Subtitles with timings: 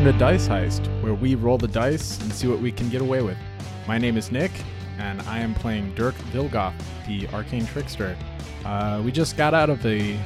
[0.00, 3.02] Welcome to Dice Heist, where we roll the dice and see what we can get
[3.02, 3.36] away with.
[3.86, 4.50] My name is Nick,
[4.96, 6.72] and I am playing Dirk Vilgoth,
[7.06, 8.16] the arcane trickster.
[8.64, 10.18] Uh, we just got out of a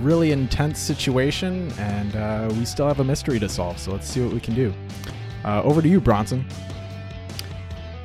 [0.00, 4.20] really intense situation, and uh, we still have a mystery to solve, so let's see
[4.20, 4.74] what we can do.
[5.44, 6.44] Uh, over to you, Bronson.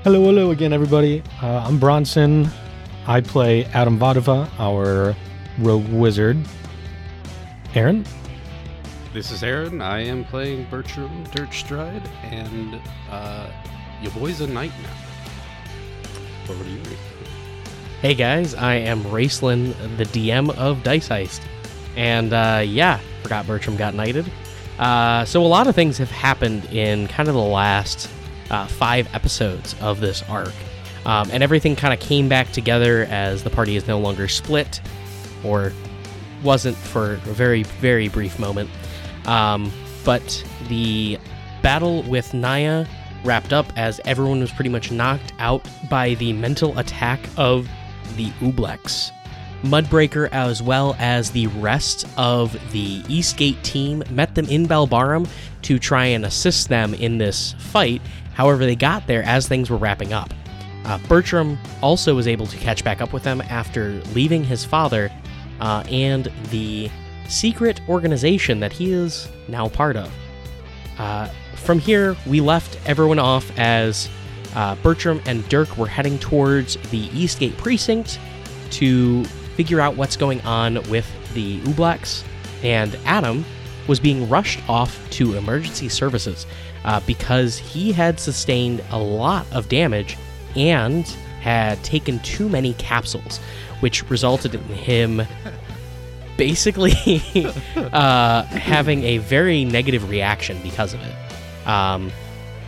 [0.04, 1.24] Hello, hello again, everybody.
[1.42, 2.48] Uh, I'm Bronson.
[3.08, 5.16] I play Adam Vadova, our
[5.58, 6.38] rogue wizard.
[7.74, 8.06] Aaron?
[9.16, 9.82] This is Aaron.
[9.82, 13.50] I am playing Bertram Dirtstride, and uh,
[14.02, 16.52] your boy's a knight now.
[16.52, 16.82] Over to you.
[18.02, 21.40] Hey guys, I am Raceland, the DM of Dice Heist.
[21.96, 24.30] And uh, yeah, forgot Bertram got knighted.
[24.78, 28.10] Uh, so a lot of things have happened in kind of the last
[28.50, 30.54] uh, five episodes of this arc.
[31.06, 34.82] Um, and everything kind of came back together as the party is no longer split,
[35.42, 35.72] or
[36.44, 38.70] wasn't for a very, very brief moment.
[39.28, 39.72] Um,
[40.04, 41.18] but the
[41.62, 42.86] battle with Naya
[43.24, 47.68] wrapped up as everyone was pretty much knocked out by the mental attack of
[48.16, 49.12] the Ublex.
[49.64, 55.28] Mudbreaker, as well as the rest of the Eastgate team, met them in Balbarum
[55.64, 58.02] to try and assist them in this fight.
[58.34, 60.32] However, they got there as things were wrapping up.
[60.84, 65.12] Uh, Bertram also was able to catch back up with them after leaving his father
[65.60, 66.92] uh, and the
[67.28, 70.12] secret organization that he is now part of.
[70.98, 74.10] Uh, from here, we left everyone off as
[74.56, 78.20] uh, Bertram and Dirk were heading towards the Eastgate precinct
[78.72, 79.24] to
[79.56, 82.24] figure out what's going on with the Ublex,
[82.64, 83.46] and Adam
[83.88, 86.46] was being rushed off to emergency services
[86.86, 90.18] uh, because he had sustained a lot of damage
[90.56, 91.06] and
[91.42, 93.38] had taken too many capsules,
[93.82, 95.22] which resulted in him
[96.38, 96.94] basically
[97.76, 101.68] uh, having a very negative reaction because of it.
[101.68, 102.12] Um,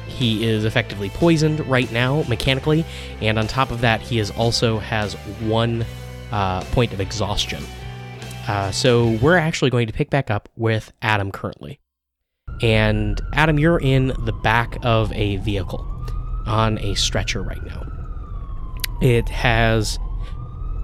[0.07, 2.85] he is effectively poisoned right now mechanically,
[3.21, 5.85] and on top of that, he is also has one
[6.31, 7.63] uh, point of exhaustion.
[8.47, 11.79] Uh, so we're actually going to pick back up with Adam currently.
[12.61, 15.85] And Adam, you're in the back of a vehicle
[16.47, 17.85] on a stretcher right now.
[19.01, 19.99] It has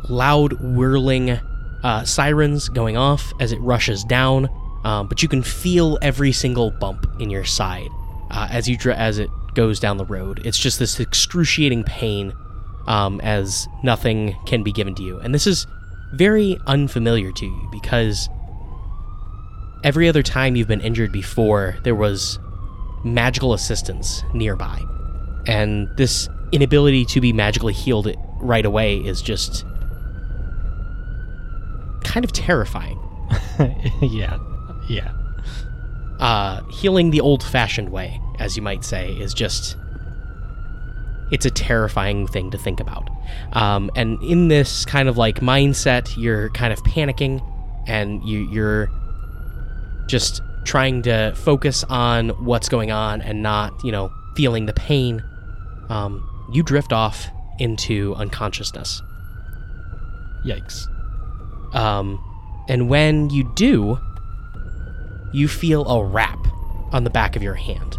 [0.10, 1.40] loud whirling
[1.84, 4.50] uh, sirens going off as it rushes down,
[4.84, 7.90] um, but you can feel every single bump in your side
[8.32, 10.42] uh, as you dr- as it goes down the road.
[10.46, 12.34] It's just this excruciating pain
[12.88, 15.68] um, as nothing can be given to you, and this is
[16.14, 18.30] very unfamiliar to you because
[19.84, 22.40] every other time you've been injured before, there was
[23.04, 24.82] magical assistance nearby,
[25.48, 28.08] and this inability to be magically healed
[28.40, 29.66] right away is just
[32.04, 33.00] kind of terrifying.
[34.02, 34.38] yeah,
[34.88, 35.12] yeah.
[36.20, 39.78] Uh, healing the old fashioned way, as you might say, is just.
[41.32, 43.10] It's a terrifying thing to think about.
[43.54, 47.42] Um, and in this kind of like mindset, you're kind of panicking
[47.88, 48.92] and you, you're
[50.06, 55.24] just trying to focus on what's going on and not, you know, feeling the pain.
[55.90, 57.28] Um, you drift off
[57.60, 59.02] into unconsciousness.
[60.46, 60.88] Yikes.
[61.74, 62.24] Um,
[62.70, 64.00] and when you do,
[65.34, 66.40] you feel a wrap
[66.92, 67.98] on the back of your hand.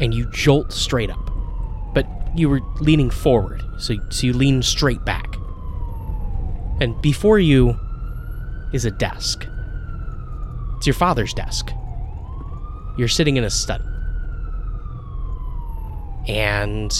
[0.00, 1.30] And you jolt straight up.
[1.94, 5.36] But you were leaning forward, so, so you lean straight back.
[6.80, 7.78] And before you
[8.72, 9.46] is a desk.
[10.76, 11.70] It's your father's desk.
[12.96, 13.84] You're sitting in a study.
[16.28, 16.92] And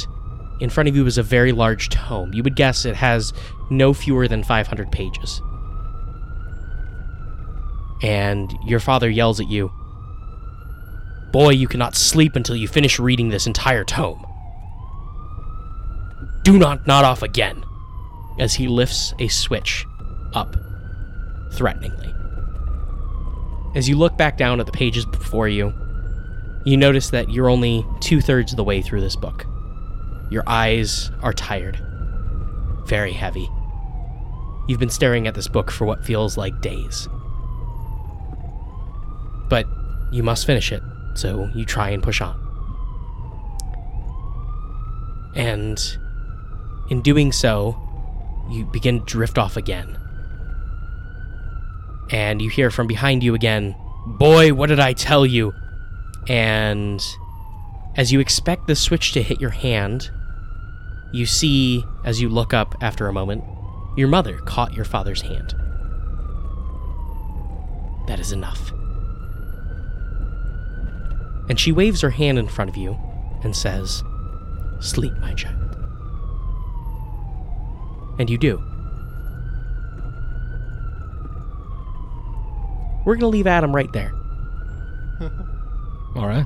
[0.60, 2.32] in front of you is a very large tome.
[2.32, 3.32] You would guess it has
[3.70, 5.40] no fewer than 500 pages.
[8.02, 9.72] And your father yells at you
[11.32, 14.24] Boy, you cannot sleep until you finish reading this entire tome.
[16.44, 17.62] Do not nod off again,
[18.38, 19.84] as he lifts a switch
[20.32, 20.56] up
[21.52, 22.14] threateningly.
[23.74, 25.74] As you look back down at the pages before you,
[26.64, 29.44] you notice that you're only two thirds of the way through this book.
[30.30, 31.78] Your eyes are tired,
[32.86, 33.48] very heavy.
[34.66, 37.08] You've been staring at this book for what feels like days.
[39.48, 39.66] But
[40.10, 40.82] you must finish it,
[41.14, 42.42] so you try and push on.
[45.34, 45.78] And
[46.90, 47.76] in doing so,
[48.50, 49.98] you begin to drift off again.
[52.10, 53.74] And you hear from behind you again,
[54.06, 55.52] Boy, what did I tell you?
[56.28, 57.04] And
[57.96, 60.10] as you expect the switch to hit your hand,
[61.12, 63.42] you see, as you look up after a moment,
[63.96, 65.54] your mother caught your father's hand.
[68.06, 68.72] That is enough.
[71.48, 72.98] and she waves her hand in front of you
[73.44, 74.02] and says,
[74.80, 75.76] Sleep, my child.
[78.18, 78.56] And you do.
[83.04, 84.10] We're going to leave Adam right there
[86.16, 86.44] All right.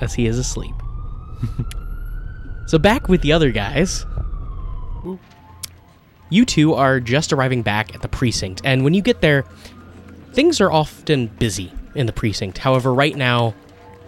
[0.00, 0.74] as he is asleep.
[2.66, 4.04] so back with the other guys.
[6.30, 9.44] You two are just arriving back at the precinct, and when you get there,
[10.32, 12.58] things are often busy in the precinct.
[12.58, 13.54] However, right now,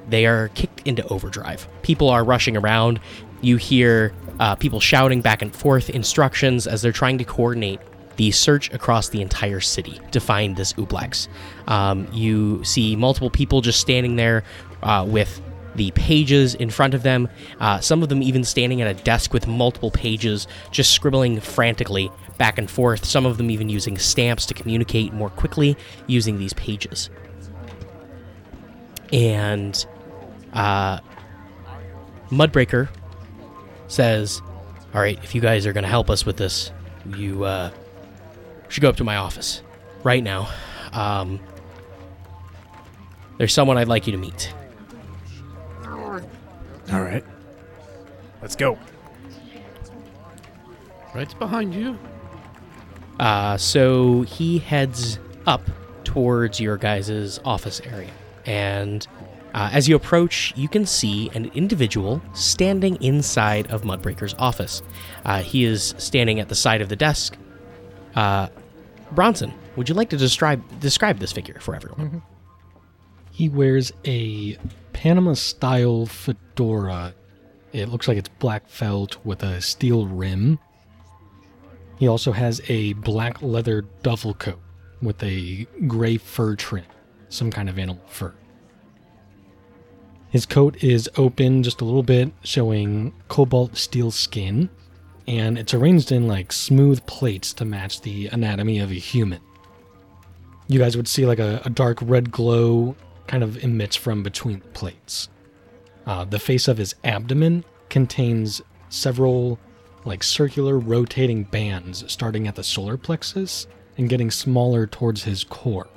[0.09, 1.67] they are kicked into overdrive.
[1.83, 3.01] People are rushing around.
[3.41, 7.81] You hear uh, people shouting back and forth instructions as they're trying to coordinate
[8.17, 11.29] the search across the entire city to find this Ublex.
[11.67, 14.45] Um, you see multiple people just standing there
[14.83, 15.41] uh, with
[15.75, 17.29] the pages in front of them.
[17.61, 22.11] Uh, some of them even standing at a desk with multiple pages, just scribbling frantically
[22.39, 23.05] back and forth.
[23.05, 25.77] Some of them even using stamps to communicate more quickly
[26.07, 27.11] using these pages.
[29.13, 29.85] And
[30.53, 31.01] uh,
[32.31, 32.89] Mudbreaker
[33.89, 34.41] says,
[34.95, 36.73] "All right, if you guys are going to help us with this,
[37.17, 37.71] you uh,
[38.69, 39.63] should go up to my office
[40.03, 40.49] right now.
[40.93, 41.41] Um,
[43.39, 44.55] there's someone I'd like you to meet."
[46.93, 47.25] All right.
[48.41, 48.79] Let's go.
[51.15, 51.99] Right behind you.
[53.19, 55.63] Uh, so he heads up
[56.05, 58.11] towards your guys' office area.
[58.47, 59.07] And
[59.55, 64.83] uh, as you approach, you can see an individual standing inside of Mudbreaker's office.
[65.25, 67.37] Uh, he is standing at the side of the desk.
[68.15, 68.49] Uh,
[69.13, 72.23] Bronson, would you like to describe describe this figure for everyone?
[73.31, 74.59] He wears a
[75.03, 77.13] Panama style fedora.
[77.73, 80.61] It looks like it's black felt with a steel rim.
[81.99, 84.61] He also has a black leather duffel coat
[85.03, 86.85] with a gray fur trim,
[87.31, 88.33] some kind of animal fur.
[90.31, 94.71] His coat is open just a little bit, showing cobalt steel skin,
[95.27, 99.41] and it's arranged in like smooth plates to match the anatomy of a human
[100.69, 102.97] you guys would see like a, a dark red glow
[103.33, 105.31] kind of emits from between the plates.
[106.07, 109.59] Uh, the face of his abdomen contains several
[110.05, 115.89] like circular rotating bands starting at the solar plexus and getting smaller towards his core.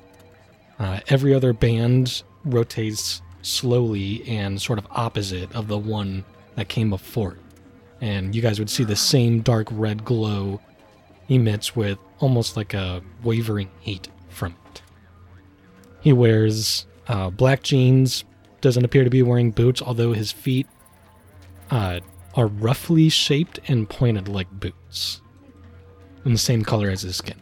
[0.80, 6.24] Uh, every other band rotates slowly and sort of opposite of the one
[6.56, 7.40] that came before it.
[8.00, 10.62] And you guys would see the same dark red glow
[11.28, 14.82] emits with almost like a wavering heat from it.
[16.00, 18.24] He wears uh, black jeans,
[18.62, 20.68] doesn't appear to be wearing boots, although his feet
[21.70, 22.00] uh,
[22.36, 25.22] are roughly shaped and pointed like boots,
[26.24, 27.42] and the same color as his skin.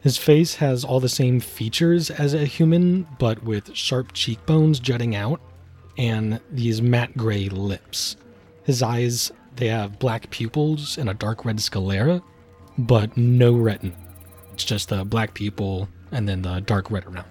[0.00, 5.16] His face has all the same features as a human, but with sharp cheekbones jutting
[5.16, 5.40] out
[5.98, 8.16] and these matte gray lips.
[8.62, 12.22] His eyes, they have black pupils and a dark red sclera,
[12.78, 13.94] but no retina.
[14.52, 17.26] It's just a black pupil and then the dark red around.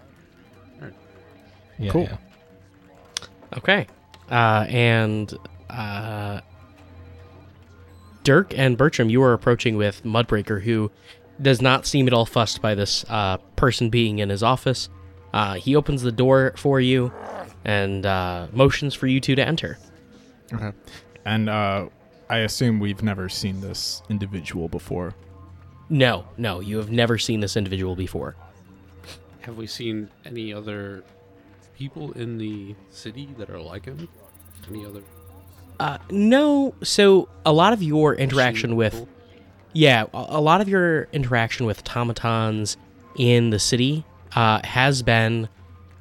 [1.79, 1.85] Alright.
[1.85, 2.03] Yeah, Cool.
[2.03, 2.17] yeah.
[3.57, 3.87] Okay.
[4.29, 5.33] Uh, and
[5.69, 6.41] uh,
[8.23, 10.91] Dirk and Bertram, you are approaching with Mudbreaker, who
[11.41, 14.89] does not seem at all fussed by this uh, person being in his office.
[15.33, 17.11] Uh, he opens the door for you
[17.63, 19.77] and uh, motions for you two to enter.
[20.53, 20.71] Okay.
[21.25, 21.87] And uh,
[22.29, 25.13] I assume we've never seen this individual before.
[25.89, 28.35] No, no, you have never seen this individual before.
[29.41, 31.03] Have we seen any other
[31.77, 34.07] people in the city that are like him?
[34.69, 35.01] Any other
[35.79, 39.09] Uh, no, so a lot of your interaction with people?
[39.73, 42.77] Yeah, a lot of your interaction with automatons
[43.15, 44.03] in the city
[44.35, 45.49] uh, has been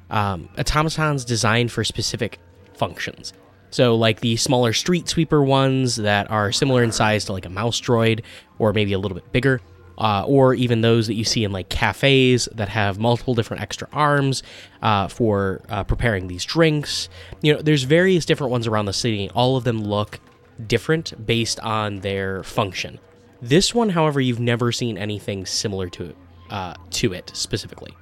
[0.09, 2.39] um, automatons designed for specific
[2.73, 3.33] functions.
[3.69, 7.49] So, like the smaller street sweeper ones that are similar in size to like a
[7.49, 8.23] mouse droid,
[8.57, 9.61] or maybe a little bit bigger,
[9.97, 13.87] uh, or even those that you see in like cafes that have multiple different extra
[13.91, 14.43] arms
[14.81, 17.09] uh, for uh, preparing these drinks.
[17.41, 19.29] You know, there's various different ones around the city.
[19.33, 20.19] All of them look
[20.65, 22.99] different based on their function.
[23.41, 26.15] This one, however, you've never seen anything similar to it,
[26.49, 27.93] uh, to it specifically.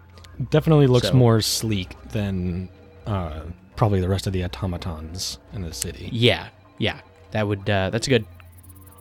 [0.50, 2.70] Definitely looks So- more sleek than
[3.06, 3.42] uh,
[3.76, 6.10] probably the rest of the automatons in the city.
[6.12, 6.48] Yeah,
[6.78, 7.00] yeah,
[7.32, 8.26] that would uh, that's a good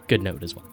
[0.09, 0.65] good note as well.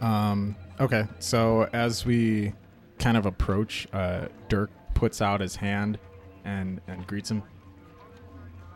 [0.00, 2.52] Um, okay, so as we
[2.98, 5.98] kind of approach, uh, Dirk puts out his hand
[6.44, 7.42] and and greets him.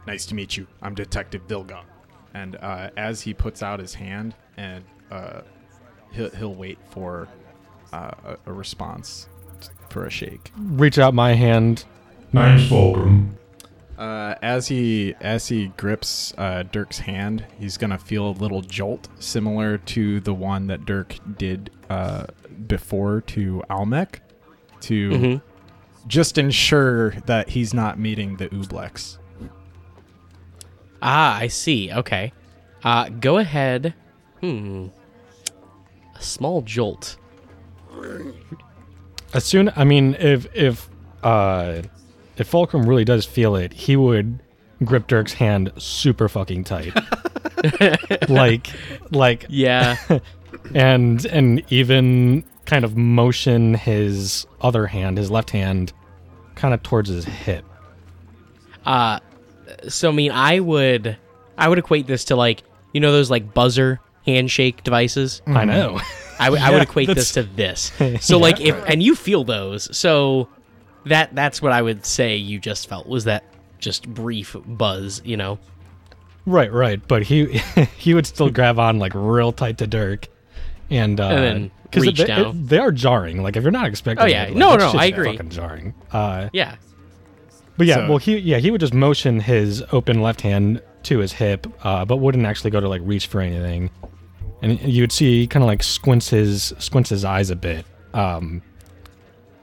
[0.06, 0.66] Nice to meet you.
[0.82, 1.82] I'm Detective Vilga.
[2.34, 5.40] And uh, as he puts out his hand, and uh,
[6.12, 7.28] he'll, he'll wait for
[7.92, 9.28] uh, a, a response
[9.90, 10.52] for a shake.
[10.56, 11.84] Reach out my hand.
[12.32, 13.36] Name's Fulcrum.
[13.98, 19.08] Uh, as he as he grips uh, Dirk's hand, he's gonna feel a little jolt,
[19.18, 22.26] similar to the one that Dirk did uh,
[22.66, 24.20] before to Almec,
[24.82, 25.42] to Mhm.
[26.06, 29.16] just ensure that he's not meeting the Ublex.
[31.00, 31.90] Ah, I see.
[31.92, 32.32] Okay.
[32.84, 33.94] Uh, go ahead.
[34.40, 34.88] Hmm.
[36.14, 37.16] A small jolt.
[39.32, 40.88] As soon, I mean, if if
[41.22, 41.82] uh,
[42.36, 44.40] if Fulcrum really does feel it, he would
[44.84, 46.92] grip Dirk's hand super fucking tight,
[48.28, 48.68] like
[49.10, 49.96] like Yeah.
[50.74, 55.92] and and even kind of motion his other hand, his left hand,
[56.54, 57.64] kind of towards his hip.
[58.84, 59.20] Uh,
[59.88, 61.16] so I mean, I would,
[61.58, 62.62] I would equate this to like,
[62.92, 65.42] you know, those like buzzer handshake devices.
[65.46, 66.00] I know.
[66.38, 67.92] I would I would equate this to this.
[68.20, 70.48] So like, if and you feel those, so
[71.06, 72.36] that that's what I would say.
[72.36, 73.44] You just felt was that
[73.78, 75.58] just brief buzz, you know?
[76.46, 77.00] right, right.
[77.08, 77.46] But he
[77.98, 80.28] he would still grab on like real tight to Dirk,
[80.90, 82.66] and uh, And then 'cause reach they, down.
[82.66, 83.42] they are jarring.
[83.42, 84.44] Like if you're not expecting, Oh, yeah.
[84.44, 85.32] it, like, No, no, just I agree.
[85.32, 85.94] Fucking jarring.
[86.12, 86.76] Uh, Yeah.
[87.76, 91.18] But yeah, So- well, he yeah he would just motion his open left hand to
[91.18, 93.90] his hip, uh, but wouldn't actually go to like reach for anything.
[94.62, 97.84] And you would see he kind of like squints his squints his eyes a bit.
[98.14, 98.62] Um,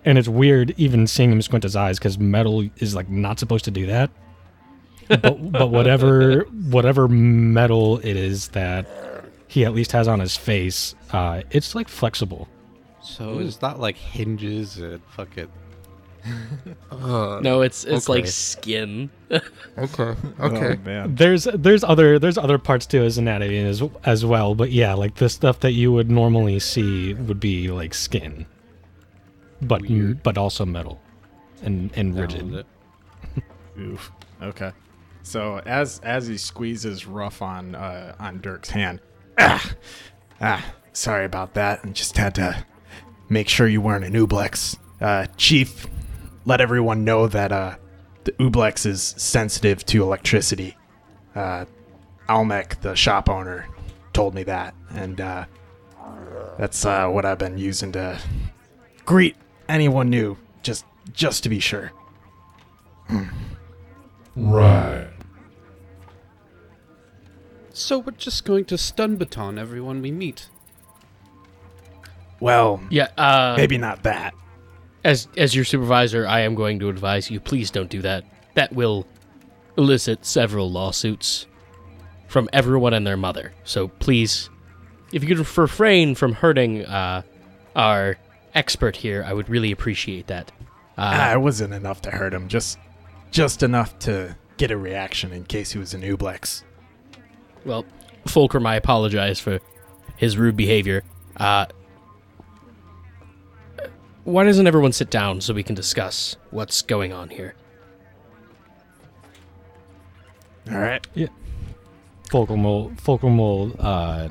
[0.06, 3.66] and it's weird even seeing him squint his eyes because metal is like not supposed
[3.66, 4.10] to do that.
[5.08, 8.88] but, but whatever whatever metal it is that
[9.48, 12.48] he at least has on his face, uh, it's like flexible.
[13.02, 15.50] So is that like hinges and fucking?
[16.92, 19.10] No, it's it's like skin.
[19.78, 20.16] Okay.
[20.40, 20.80] Oh, Okay.
[20.86, 21.16] man.
[21.16, 25.16] There's there's other there's other parts to his anatomy as as well, but yeah, like
[25.16, 28.46] the stuff that you would normally see would be like skin,
[29.68, 30.24] but Weird.
[30.24, 31.02] but also metal
[31.62, 32.66] and and rigid.
[33.80, 34.12] Oof.
[34.42, 34.72] Okay.
[35.24, 39.00] So as as he squeezes rough on uh, on Dirk's hand,
[39.40, 39.74] ah,
[40.42, 42.66] ah, sorry about that, and just had to
[43.30, 44.78] make sure you weren't an Ublex.
[45.00, 45.88] Uh, Chief,
[46.46, 47.76] let everyone know that uh,
[48.26, 50.78] the Ublex is sensitive to electricity.
[51.36, 51.66] Uh,
[52.30, 53.68] Almec, the shop owner,
[54.12, 55.46] told me that, and uh,
[56.58, 58.20] that's uh, what I've been using to
[59.06, 59.36] greet
[59.70, 61.92] anyone new, just just to be sure.
[64.36, 65.10] Right.
[67.72, 70.50] So we're just going to stun baton everyone we meet.
[72.40, 73.08] Well, Yeah.
[73.18, 74.34] Uh, maybe not that.
[75.04, 78.26] As as your supervisor, I am going to advise you please don't do that.
[78.56, 79.06] That will
[79.78, 81.48] elicit several lawsuits
[82.28, 83.54] from everyone and their mother.
[83.64, 84.50] So please,
[85.12, 87.24] if you could refrain from hurting uh,
[87.76, 88.18] our
[88.56, 90.52] expert here, I would really appreciate that.
[90.98, 92.48] Ah, Uh, it wasn't enough to hurt him.
[92.48, 92.78] Just,
[93.32, 96.64] just enough to get a reaction in case he was an Ublex.
[97.66, 97.86] well,
[98.28, 99.60] Fulcrum, I apologize for
[100.18, 101.04] his rude behavior.
[101.38, 101.66] Uh,
[104.24, 107.56] why doesn't everyone sit down so we can discuss what's going on here?
[110.72, 111.06] All right.
[111.14, 111.28] Yeah.
[112.30, 114.30] Fulcrum will Fulcrum will uh,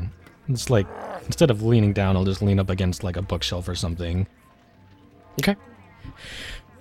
[0.49, 0.87] it's like
[1.26, 4.26] instead of leaning down, I'll just lean up against like a bookshelf or something.
[5.40, 5.56] Okay.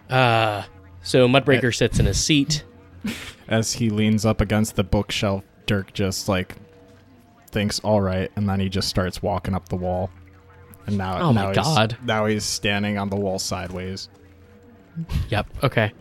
[0.09, 0.63] Uh,
[1.03, 2.63] so Mudbreaker sits in his seat.
[3.47, 6.55] As he leans up against the bookshelf, Dirk just like
[7.49, 10.09] thinks, "All right," and then he just starts walking up the wall.
[10.87, 11.97] And now, Oh my now God.
[12.03, 14.09] Now he's standing on the wall sideways.
[15.29, 15.47] Yep.
[15.63, 15.91] Okay.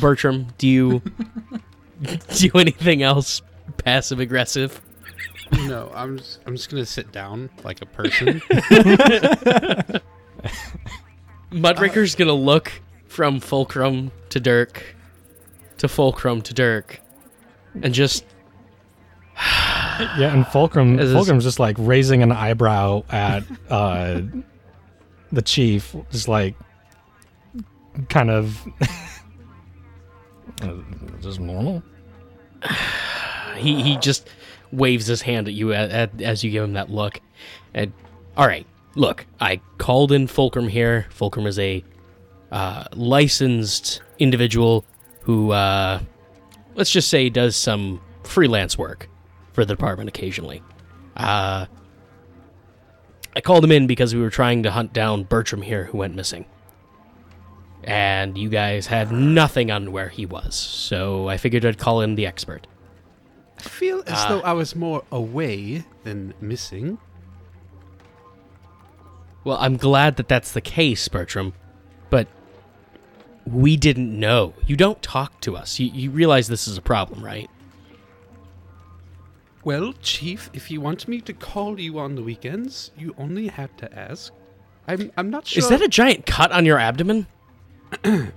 [0.00, 1.02] Bertram, do you
[2.36, 3.42] do anything else
[3.78, 4.80] passive aggressive?
[5.52, 8.40] No, I'm just, I'm just gonna sit down like a person.
[11.50, 12.72] Mudbreaker's gonna look
[13.06, 14.94] from Fulcrum to Dirk
[15.78, 17.00] to Fulcrum to Dirk,
[17.82, 18.24] and just
[19.36, 24.20] Yeah, and Fulcrum Is this- Fulcrum's just like raising an eyebrow at uh,
[25.32, 26.54] the chief, just like
[28.08, 28.60] kind of.
[30.62, 30.74] Uh,
[31.22, 31.82] Is normal?
[33.56, 34.28] he he just
[34.72, 37.20] waves his hand at you as, as you give him that look.
[37.74, 37.92] And
[38.36, 41.06] all right, look, I called in Fulcrum here.
[41.10, 41.84] Fulcrum is a
[42.52, 44.84] uh, licensed individual
[45.22, 46.00] who, uh,
[46.74, 49.08] let's just say, does some freelance work
[49.52, 50.62] for the department occasionally.
[51.16, 51.66] Uh,
[53.34, 56.14] I called him in because we were trying to hunt down Bertram here, who went
[56.14, 56.46] missing.
[57.84, 62.14] And you guys had nothing on where he was, so I figured I'd call in
[62.14, 62.66] the expert.
[63.60, 64.28] I feel as Ah.
[64.28, 66.98] though I was more away than missing.
[69.44, 71.54] Well, I'm glad that that's the case, Bertram.
[72.10, 72.28] But
[73.46, 74.54] we didn't know.
[74.66, 75.78] You don't talk to us.
[75.78, 77.48] You, you realize this is a problem, right?
[79.64, 83.76] Well, Chief, if you want me to call you on the weekends, you only have
[83.78, 84.32] to ask.
[84.88, 85.62] I'm I'm not sure.
[85.62, 87.26] Is that a giant cut on your abdomen?
[88.04, 88.32] I'm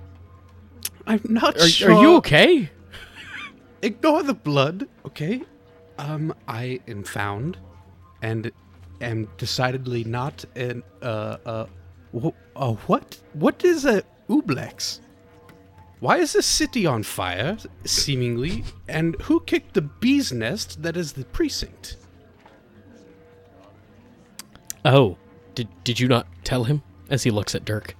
[1.24, 1.92] not Are, sure.
[1.92, 2.70] are you okay?
[3.84, 5.42] Ignore the blood, okay?
[5.98, 7.58] Um, I am found,
[8.22, 8.50] and
[9.02, 11.66] am decidedly not an uh uh,
[12.18, 13.18] wh- uh what?
[13.34, 15.00] What is a Ublex?
[16.00, 18.64] Why is the city on fire, seemingly?
[18.88, 21.98] And who kicked the bee's nest that is the precinct?
[24.86, 25.18] Oh,
[25.54, 26.82] did did you not tell him?
[27.10, 27.94] As he looks at Dirk.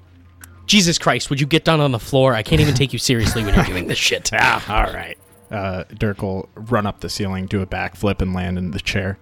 [0.64, 2.32] Jesus Christ, would you get down on the floor?
[2.32, 4.30] I can't even take you seriously when you're doing this shit.
[4.34, 5.18] Ah, all right.
[5.54, 9.20] Uh, Dirk will run up the ceiling, do a backflip, and land in the chair.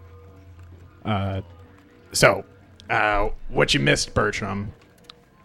[1.05, 1.43] Uh,
[2.13, 2.43] so,
[2.89, 4.73] uh, what you missed, Bertram?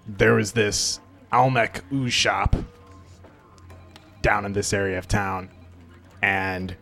[0.08, 1.02] There was this
[1.34, 2.56] Almec ooze shop
[4.22, 5.50] down in this area of town,
[6.22, 6.74] and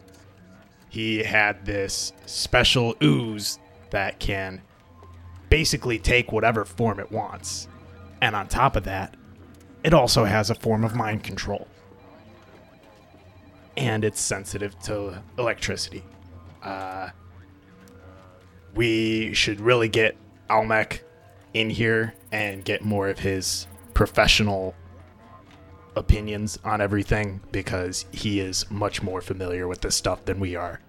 [0.90, 3.58] he had this special ooze
[3.90, 4.62] that can
[5.50, 7.68] basically take whatever form it wants.
[8.22, 9.16] And on top of that,
[9.84, 11.68] it also has a form of mind control
[13.78, 16.04] and it's sensitive to electricity.
[16.64, 17.10] Uh,
[18.74, 20.18] we should really get
[20.50, 21.04] Almec
[21.54, 24.76] in here and get more of his professional
[25.96, 30.82] opinions on everything because he is much more familiar with this stuff than we are.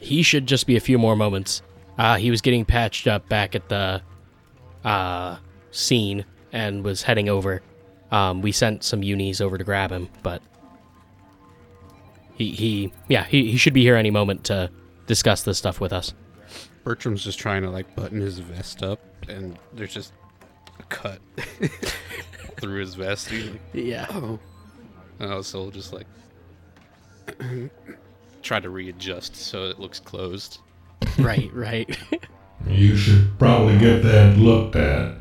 [0.00, 1.62] He should just be a few more moments.
[1.98, 4.02] Uh, he was getting patched up back at the
[4.84, 5.36] uh,
[5.70, 7.62] scene and was heading over.
[8.10, 10.42] Um, we sent some unis over to grab him, but
[12.36, 14.70] he, he yeah, he, he should be here any moment to
[15.06, 16.14] discuss this stuff with us.
[16.84, 20.12] Bertram's just trying to like button his vest up, and there's just
[20.78, 21.18] a cut
[22.60, 23.28] through his vest.
[23.30, 24.06] He's like, Yeah.
[24.10, 24.38] oh,
[25.18, 26.06] and I was so just like
[28.42, 30.58] try to readjust so it looks closed.
[31.18, 31.98] right, right.
[32.66, 35.14] You should probably get that looked at.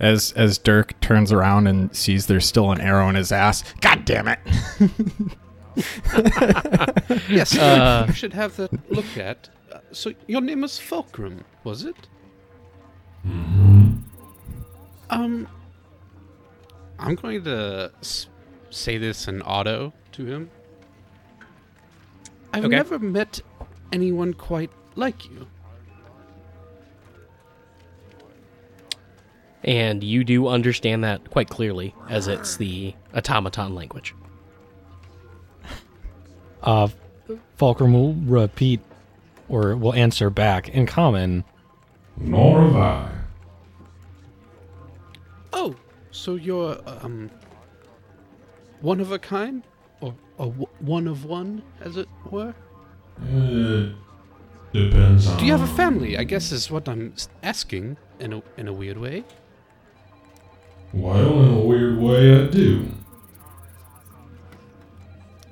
[0.00, 3.64] As as Dirk turns around and sees there's still an arrow in his ass.
[3.80, 4.38] God damn it!
[7.28, 9.48] Yes, Uh, you should have that looked at.
[9.72, 11.96] Uh, so your name was Fulcrum, was it?
[15.10, 15.48] Um,
[16.98, 18.26] I'm going to s-
[18.70, 20.50] say this in auto to him.
[22.52, 22.74] I've Okay.
[22.76, 23.40] never met
[23.92, 25.46] anyone quite like you.
[29.64, 34.14] And you do understand that quite clearly, as it's the automaton language.
[36.62, 36.88] Uh,
[37.56, 38.80] Fulcrum will repeat
[39.48, 41.44] or will answer back in common.
[42.16, 43.10] Nor have I.
[45.52, 45.76] Oh,
[46.10, 47.30] so you're um
[48.80, 49.62] one of a kind,
[50.00, 52.54] or a w- one of one, as it were.
[53.32, 53.94] It
[54.72, 55.38] depends on.
[55.38, 56.16] Do you have a family?
[56.18, 59.24] I guess is what I'm asking in a in a weird way.
[60.92, 62.88] Well, in a weird way, I do.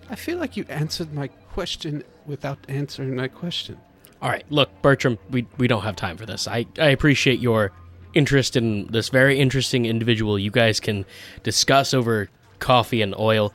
[0.08, 3.78] I feel like you answered my question without answering my question.
[4.22, 6.48] All right, look, Bertram, we, we don't have time for this.
[6.48, 7.72] I, I appreciate your
[8.14, 10.38] interest in this very interesting individual.
[10.38, 11.04] You guys can
[11.42, 13.52] discuss over coffee and oil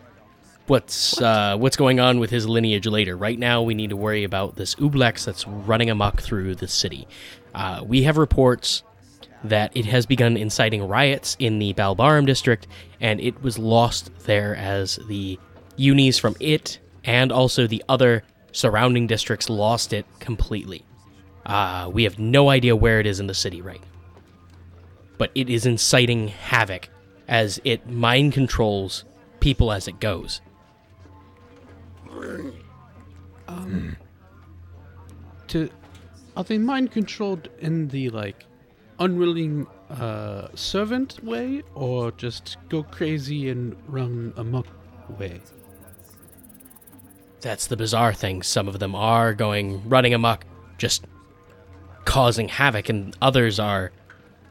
[0.67, 3.17] what's uh, what's going on with his lineage later.
[3.17, 7.07] Right now, we need to worry about this Ublex that's running amok through the city.
[7.55, 8.83] Uh, we have reports
[9.43, 12.67] that it has begun inciting riots in the Balbarum district,
[12.99, 15.39] and it was lost there as the
[15.77, 20.85] unis from it and also the other surrounding districts lost it completely.
[21.45, 23.81] Uh, we have no idea where it is in the city right
[25.21, 26.89] but it is inciting havoc
[27.27, 29.05] as it mind controls
[29.39, 30.41] people as it goes.
[33.47, 33.95] Um,
[35.49, 35.69] To
[36.35, 38.45] are they mind controlled in the like
[39.01, 44.67] unwilling uh, servant way, or just go crazy and run amok
[45.17, 45.41] way?
[47.41, 48.43] That's the bizarre thing.
[48.43, 50.45] Some of them are going running amok,
[50.77, 51.05] just
[52.05, 53.91] causing havoc, and others are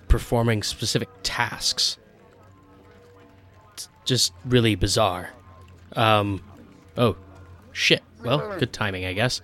[0.09, 1.99] performing specific tasks.
[3.73, 5.31] It's just really bizarre.
[5.95, 6.43] Um,
[6.97, 7.17] oh,
[7.73, 8.03] shit.
[8.25, 9.41] Well, good timing, I guess.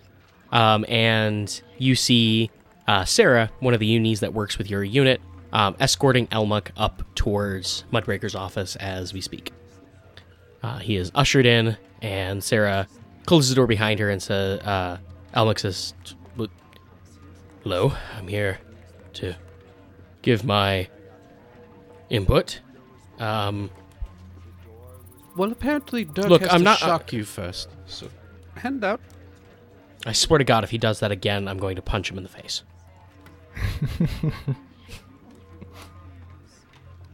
[0.53, 2.51] Um, and you see
[2.88, 5.20] uh, Sarah, one of the unis that works with your unit,
[5.53, 9.53] um, escorting Almec up towards Mudbreaker's office as we speak.
[10.62, 12.87] Uh, he is ushered in, and Sarah
[13.27, 14.99] closes the door behind her and says, uh,
[15.35, 15.94] Almec says,
[17.62, 18.59] Hello, I'm here
[19.14, 19.35] to
[20.22, 20.88] give my
[22.11, 22.61] input
[23.18, 23.70] Um,
[25.37, 27.68] Well, apparently Dirk Look, has I'm to not- shock you first.
[27.87, 28.09] So,
[28.55, 29.01] hand out.
[30.07, 32.22] I swear to God, if he does that again, I'm going to punch him in
[32.22, 32.62] the face.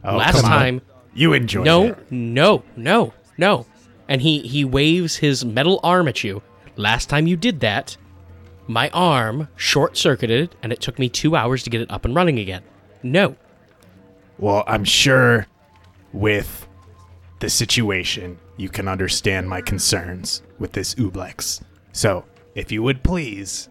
[0.05, 0.51] Oh, Last come on.
[0.51, 0.81] time,
[1.13, 2.11] you enjoyed no, it.
[2.11, 3.65] no, no, no.
[4.09, 6.41] And he he waves his metal arm at you.
[6.75, 7.95] Last time you did that,
[8.67, 12.13] my arm short circuited, and it took me two hours to get it up and
[12.15, 12.63] running again.
[13.01, 13.35] No,
[14.37, 15.47] Well, I'm sure
[16.13, 16.67] with
[17.39, 21.61] the situation, you can understand my concerns with this Ublex.
[21.91, 22.23] So,
[22.55, 23.67] if you would please,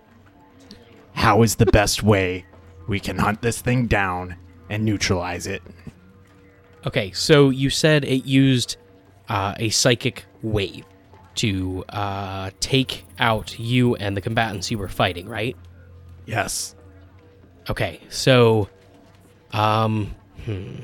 [1.14, 2.44] how is the best way
[2.88, 4.36] we can hunt this thing down
[4.68, 5.62] and neutralize it?
[6.86, 8.76] Okay, so you said it used
[9.28, 10.84] uh, a psychic wave
[11.36, 15.56] to uh, take out you and the combatants you were fighting, right?
[16.26, 16.74] Yes.
[17.70, 18.68] Okay, so,
[19.52, 20.14] um,
[20.44, 20.74] hmm.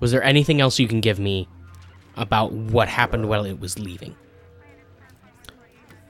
[0.00, 1.48] was there anything else you can give me
[2.16, 4.16] about what happened while it was leaving?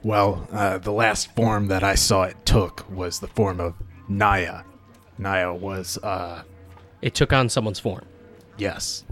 [0.02, 3.74] Well, uh, the last form that I saw it took was the form of
[4.08, 4.62] Naya.
[5.18, 6.42] Naya was, uh,
[7.02, 8.04] It took on someone's form.
[8.56, 9.04] yes.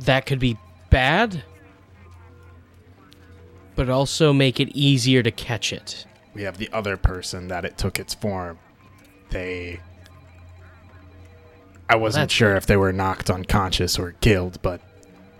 [0.00, 0.56] That could be
[0.90, 1.44] bad,
[3.76, 6.06] but also make it easier to catch it.
[6.34, 8.58] We have the other person that it took its form.
[9.30, 9.80] They.
[11.88, 14.80] I wasn't that's sure if they were knocked unconscious or killed, but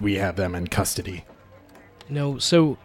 [0.01, 1.25] we have them in custody.
[2.09, 2.79] No, so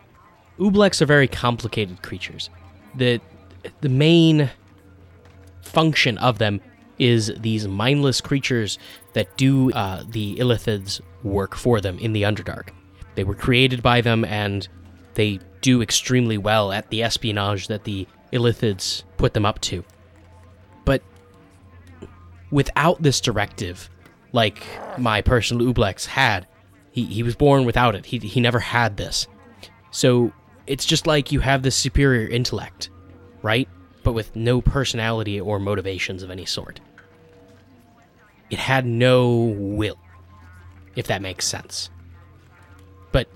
[0.58, 2.50] Ublex are very complicated creatures.
[2.98, 3.22] The
[3.82, 4.50] the main
[5.62, 6.62] function of them
[6.98, 8.80] is these mindless creatures
[9.14, 12.70] that do uh, the Illithids work for them in the Underdark.
[13.16, 14.68] They were created by them, and
[15.14, 19.84] they do extremely well at the espionage that the Illithids put them up to.
[20.86, 21.04] But
[22.52, 23.90] without this directive,
[24.32, 24.64] like
[24.98, 26.48] my personal Ublex had,
[26.92, 28.06] he, he was born without it.
[28.06, 29.28] He, he never had this.
[29.92, 30.32] So
[30.68, 32.90] it's just like you have this superior intellect,
[33.42, 33.68] right?
[34.04, 36.80] But with no personality or motivations of any sort.
[38.50, 39.98] It had no will,
[40.96, 41.90] if that makes sense.
[43.12, 43.28] But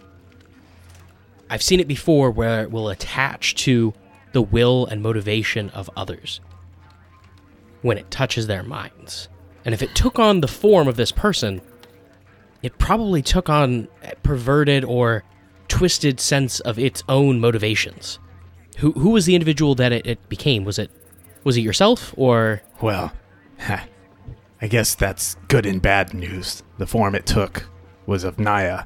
[1.49, 3.93] I've seen it before where it will attach to
[4.31, 6.39] the will and motivation of others
[7.81, 9.27] when it touches their minds.
[9.65, 11.61] And if it took on the form of this person,
[12.63, 13.87] it probably took on
[14.23, 15.23] perverted or
[15.81, 18.19] twisted sense of its own motivations.
[18.77, 20.63] Who who was the individual that it, it became?
[20.63, 20.91] Was it
[21.43, 23.11] was it yourself or Well,
[24.61, 26.61] I guess that's good and bad news.
[26.77, 27.67] The form it took
[28.05, 28.83] was of Naya,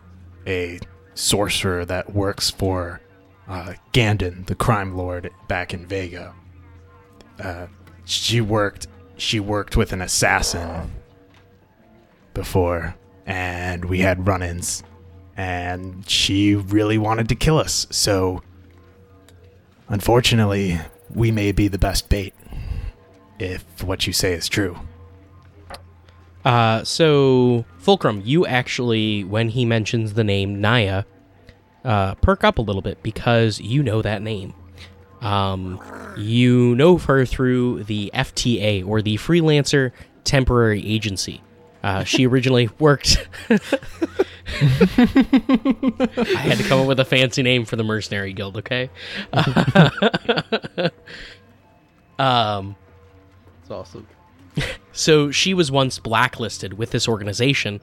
[0.47, 0.79] a
[1.15, 3.01] sorcerer that works for
[3.49, 6.33] uh, Gandon, the crime lord back in Vega.
[7.37, 7.67] Uh,
[8.05, 8.87] she worked.
[9.17, 10.91] She worked with an assassin
[12.33, 14.81] before, and we had run-ins.
[15.37, 17.87] And she really wanted to kill us.
[17.89, 18.41] So,
[19.89, 20.79] unfortunately,
[21.13, 22.33] we may be the best bait
[23.39, 24.77] if what you say is true.
[26.45, 31.03] Uh, so Fulcrum, you actually, when he mentions the name Naya,
[31.83, 34.53] uh, perk up a little bit because you know that name.
[35.21, 35.81] Um,
[36.17, 39.91] you know her through the FTA or the Freelancer
[40.23, 41.41] Temporary Agency.
[41.83, 43.27] Uh, she originally worked.
[44.47, 48.57] I had to come up with a fancy name for the Mercenary Guild.
[48.57, 48.89] Okay.
[52.19, 52.75] um.
[53.61, 54.07] It's awesome.
[54.91, 57.81] So she was once blacklisted with this organization,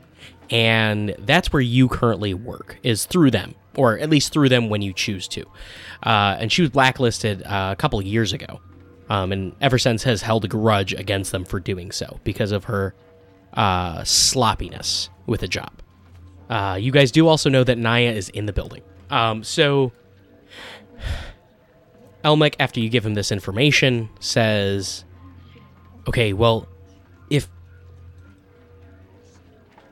[0.51, 4.81] and that's where you currently work is through them, or at least through them when
[4.81, 5.42] you choose to.
[6.03, 8.61] Uh, and she was blacklisted uh, a couple of years ago,
[9.11, 12.64] um, and ever since has held a grudge against them for doing so because of
[12.64, 12.94] her
[13.55, 15.72] uh, sloppiness with the job.
[16.52, 18.82] Uh, you guys do also know that Naya is in the building.
[19.08, 19.90] Um, so
[22.24, 25.04] Almec, after you give him this information, says,
[26.06, 26.68] "Okay, well."
[27.30, 27.48] if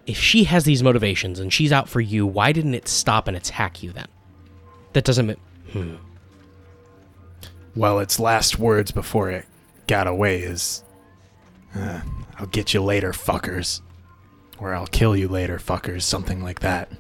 [0.07, 3.37] if she has these motivations and she's out for you, why didn't it stop and
[3.37, 4.09] attack you then?
[4.93, 5.27] That doesn't.
[5.27, 5.35] ma-
[5.73, 5.95] Hmm.
[7.75, 9.47] Well, its last words before it
[9.87, 10.85] got away is,
[11.75, 12.01] uh,
[12.39, 13.81] "I'll get you later, fuckers,"
[14.61, 16.91] or "I'll kill you later, fuckers," something like that.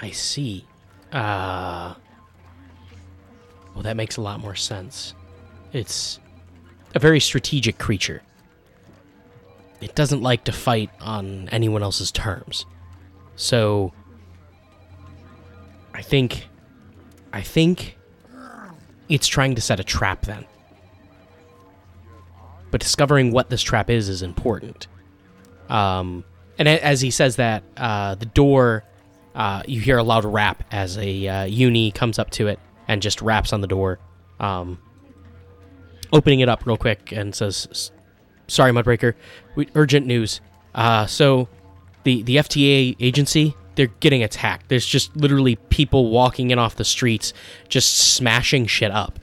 [0.00, 0.64] I see.
[1.12, 1.94] Uh.
[3.74, 5.14] Well, that makes a lot more sense.
[5.72, 6.18] It's
[6.94, 8.22] a very strategic creature.
[9.80, 12.66] It doesn't like to fight on anyone else's terms.
[13.36, 13.92] So.
[15.94, 16.48] I think.
[17.32, 17.96] I think.
[19.08, 20.44] It's trying to set a trap then.
[22.70, 24.86] but discovering what this trap is is important.
[25.68, 26.24] Um,
[26.58, 28.84] and as he says that, uh, the door,
[29.34, 33.00] uh, you hear a loud rap as a uh, uni comes up to it and
[33.00, 33.98] just raps on the door,
[34.40, 34.78] um,
[36.12, 37.92] opening it up real quick and says,
[38.48, 39.14] "Sorry, Mudbreaker,
[39.54, 40.40] we, urgent news.
[40.74, 41.48] Uh, so,
[42.04, 44.70] the the FTA agency." They're getting attacked.
[44.70, 47.32] There's just literally people walking in off the streets,
[47.68, 49.20] just smashing shit up.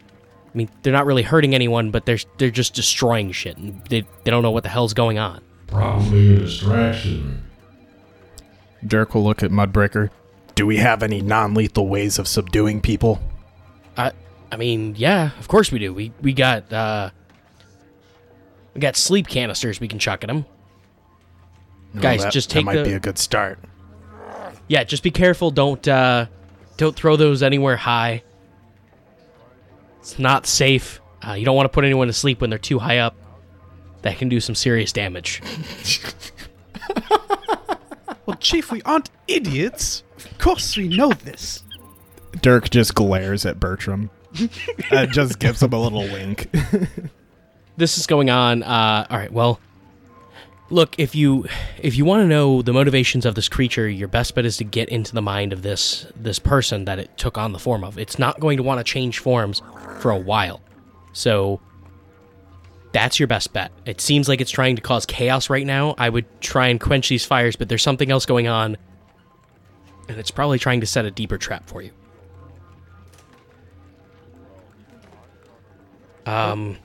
[0.53, 4.05] I mean, they're not really hurting anyone, but they're they're just destroying shit, and they
[4.23, 5.41] they don't know what the hell's going on.
[5.67, 7.43] Probably a distraction.
[8.85, 10.09] Dirk will look at Mudbreaker.
[10.53, 13.21] Do we have any non lethal ways of subduing people?
[13.97, 14.11] I
[14.51, 15.93] I mean, yeah, of course we do.
[15.93, 17.09] We we got uh
[18.73, 20.45] we got sleep canisters we can chuck at them.
[21.99, 23.59] Guys, that, just that might the be a good start.
[24.67, 24.83] yeah.
[24.83, 25.51] Just be careful.
[25.51, 26.27] Don't uh
[26.77, 28.23] don't throw those anywhere high.
[29.99, 31.01] It's not safe.
[31.25, 33.15] Uh, you don't want to put anyone to sleep when they're too high up.
[34.05, 35.41] That can do some serious damage.
[38.27, 40.03] Well, Chief, we aren't idiots.
[40.17, 41.63] Of course we know this.
[42.41, 44.09] Dirk just glares at Bertram.
[44.91, 46.49] and just gives him a little wink.
[47.77, 48.61] this is going on.
[48.61, 49.31] Uh, all right.
[49.31, 49.59] Well,
[50.69, 51.47] look if you
[51.79, 54.63] if you want to know the motivations of this creature, your best bet is to
[54.63, 57.97] get into the mind of this this person that it took on the form of.
[57.97, 59.61] It's not going to want to change forms
[59.99, 60.61] for a while,
[61.13, 61.59] so
[62.95, 63.73] that's your best bet.
[63.85, 65.95] It seems like it's trying to cause chaos right now.
[65.97, 68.77] I would try and quench these fires, but there's something else going on,
[70.07, 71.91] and it's probably trying to set a deeper trap for you.
[76.25, 76.77] Um.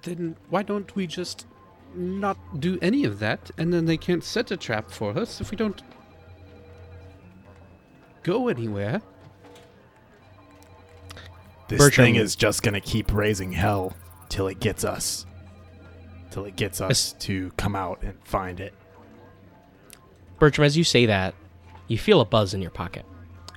[0.00, 1.46] Then why don't we just
[1.94, 5.50] not do any of that, and then they can't set a trap for us if
[5.50, 5.82] we don't
[8.22, 9.02] go anywhere?
[11.68, 13.94] This Bertram- thing is just going to keep raising hell
[14.30, 15.26] till it gets us.
[16.30, 18.72] Till it gets us to come out and find it.
[20.38, 21.34] Bertram, as you say that,
[21.88, 23.04] you feel a buzz in your pocket,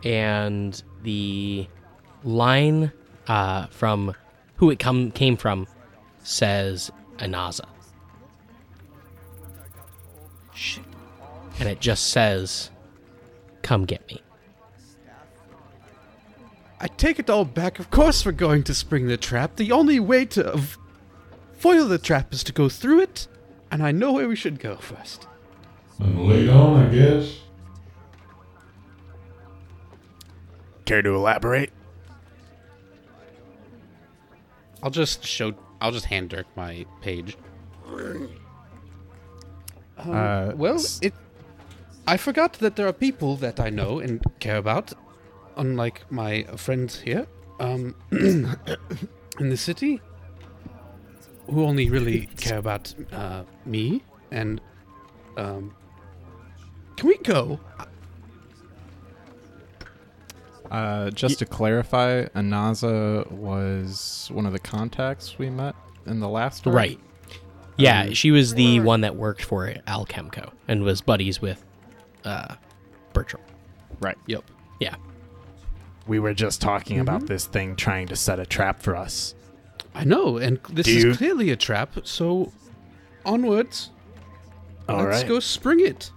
[0.04, 1.68] and the
[2.24, 2.92] line
[3.28, 4.16] uh, from
[4.58, 5.68] who it come came from
[6.24, 7.68] says Anaza.
[10.56, 10.84] Shit.
[11.60, 12.70] and it just says,
[13.62, 14.22] "Come get me."
[16.80, 17.80] I take it all back.
[17.80, 19.56] Of course, we're going to spring the trap.
[19.56, 20.78] The only way to av-
[21.64, 23.26] foil the trap is to go through it,
[23.72, 25.28] and I know where we should go first.
[25.98, 27.40] And lead on, I guess.
[30.84, 31.72] Care to elaborate?
[34.84, 35.54] I'll just show.
[35.80, 37.38] I'll just hand Dirk my page.
[37.88, 38.30] Um,
[39.98, 41.14] Uh, well, it.
[42.06, 44.92] I forgot that there are people that I know and care about,
[45.56, 47.26] unlike my friends here,
[47.62, 50.02] um, in the city,
[51.50, 54.02] who only really care about uh, me
[54.32, 54.60] and.
[55.36, 55.74] Um,
[56.96, 57.60] can we go?
[60.72, 65.76] Uh, just to clarify, Anaza was one of the contacts we met
[66.06, 66.76] in the last arc?
[66.76, 67.00] Right.
[67.78, 71.64] Yeah, Um, she was the one that worked for Alchemco and was buddies with
[72.24, 72.56] uh,
[73.14, 73.42] Bertram.
[74.00, 74.18] Right.
[74.28, 74.44] Yep.
[74.80, 74.96] Yeah.
[76.08, 79.34] We were just talking about this thing trying to set a trap for us.
[79.96, 81.98] I know, and this Do you- is clearly a trap.
[82.04, 82.52] So,
[83.26, 83.90] onwards.
[84.90, 85.28] All let's right.
[85.28, 86.12] go spring it.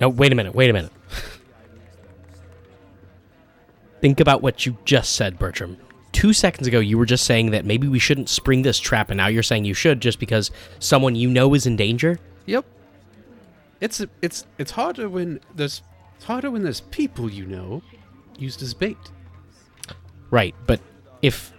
[0.00, 0.54] No, wait a minute.
[0.54, 0.92] Wait a minute.
[4.00, 5.76] Think about what you just said, Bertram.
[6.12, 9.16] Two seconds ago, you were just saying that maybe we shouldn't spring this trap, and
[9.18, 12.18] now you're saying you should just because someone you know is in danger.
[12.46, 12.64] Yep.
[13.80, 15.82] It's it's it's harder when there's
[16.16, 17.82] it's harder when there's people you know
[18.38, 18.96] used as bait.
[20.30, 20.80] Right, but
[21.20, 21.52] if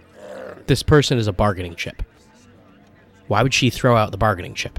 [0.68, 2.02] this person is a bargaining chip,
[3.26, 4.78] why would she throw out the bargaining chip?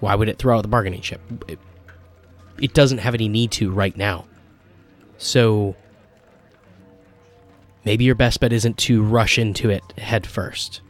[0.00, 1.20] Why would it throw out the bargaining chip?
[1.48, 1.58] It,
[2.58, 4.26] it doesn't have any need to right now.
[5.18, 5.76] So
[7.84, 10.80] maybe your best bet isn't to rush into it head first,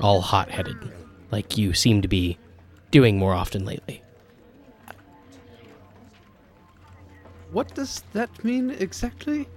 [0.00, 0.76] all hot headed,
[1.30, 2.38] like you seem to be
[2.90, 4.02] doing more often lately.
[7.52, 9.48] What does that mean exactly?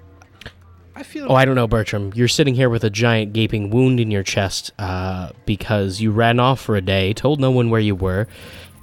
[0.95, 2.11] I feel Oh, I don't know, Bertram.
[2.15, 6.39] You're sitting here with a giant gaping wound in your chest uh, because you ran
[6.39, 8.27] off for a day, told no one where you were,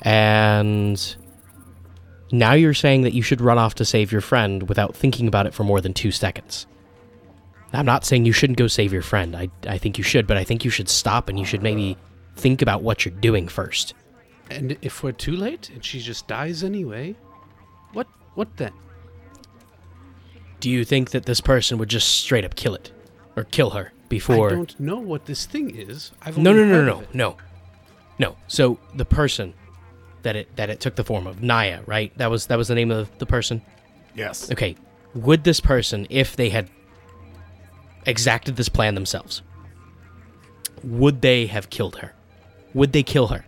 [0.03, 1.16] and
[2.33, 5.46] now you're saying that you should run off to save your friend without thinking about
[5.46, 6.66] it for more than two seconds.
[7.73, 9.37] I'm not saying you shouldn't go save your friend.
[9.37, 11.96] I, I think you should, but I think you should stop and you should maybe
[12.35, 13.94] think about what you're doing first.
[14.51, 17.14] and if we're too late and she just dies anyway,
[17.92, 18.73] what what then?
[20.61, 22.92] Do you think that this person would just straight up kill it?
[23.37, 24.51] Or kill her before.
[24.51, 26.12] I don't know what this thing is.
[26.23, 27.37] I've No, only no, no, heard no, no, no.
[28.18, 28.37] No.
[28.49, 29.55] So the person
[30.23, 32.12] that it that it took the form of Naya, right?
[32.18, 33.62] That was that was the name of the person.
[34.14, 34.51] Yes.
[34.53, 34.77] Okay.
[35.14, 36.68] Would this person, if they had
[38.07, 39.42] exacted this plan themselves,
[40.85, 42.12] would they have killed her?
[42.75, 43.44] Would they kill her?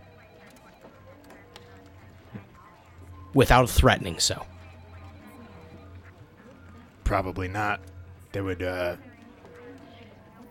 [3.33, 4.45] Without threatening so.
[7.13, 7.79] Probably not.
[8.31, 8.95] They would uh,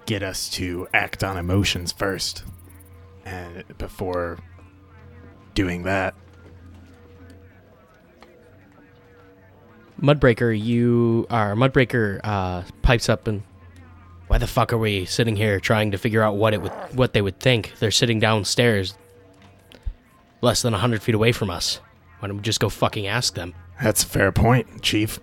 [0.07, 2.45] get us to act on emotions first,
[3.25, 4.39] and before
[5.55, 6.15] doing that,
[10.01, 13.43] Mudbreaker, you are Mudbreaker uh, pipes up and
[14.29, 17.13] why the fuck are we sitting here trying to figure out what it would what
[17.13, 17.73] they would think?
[17.81, 18.97] They're sitting downstairs
[20.43, 21.81] less than hundred feet away from us.
[22.21, 23.53] Why don't we just go fucking ask them?
[23.83, 25.19] that's a fair point, Chief.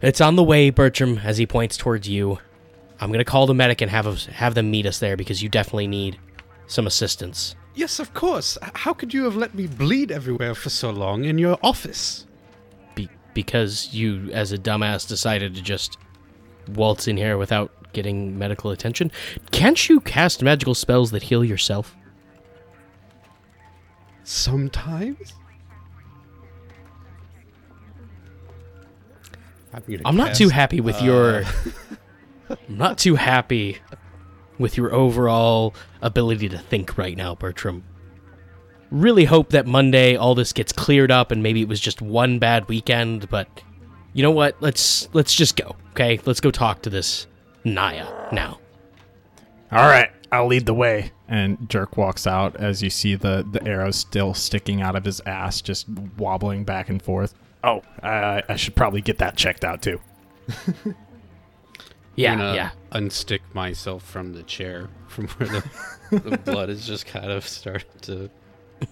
[0.00, 2.38] It's on the way, Bertram, as he points towards you.
[3.00, 5.48] I'm gonna call the medic and have us, have them meet us there because you
[5.48, 6.18] definitely need
[6.66, 7.54] some assistance.
[7.74, 8.56] Yes, of course.
[8.74, 12.26] How could you have let me bleed everywhere for so long in your office?
[12.94, 15.98] Be- because you, as a dumbass, decided to just
[16.68, 19.10] waltz in here without getting medical attention.
[19.50, 21.96] Can't you cast magical spells that heal yourself?
[24.22, 25.34] Sometimes.
[29.74, 31.44] I'm, gonna I'm not too happy with your.
[32.50, 33.78] I'm not too happy
[34.58, 37.82] with your overall ability to think right now, Bertram.
[38.90, 42.38] Really hope that Monday all this gets cleared up and maybe it was just one
[42.38, 43.48] bad weekend, but
[44.12, 44.56] you know what?
[44.60, 45.74] Let's let's just go.
[45.90, 46.20] Okay?
[46.24, 47.26] Let's go talk to this
[47.64, 48.60] Naya now.
[49.72, 51.10] All right, I'll lead the way.
[51.26, 55.20] And Dirk walks out as you see the, the arrow still sticking out of his
[55.26, 57.34] ass, just wobbling back and forth.
[57.64, 60.00] Oh, I, I should probably get that checked out too.
[62.16, 62.70] Yeah, I'm gonna yeah.
[62.92, 67.90] Unstick myself from the chair, from where the, the blood is just kind of starting
[68.02, 68.30] to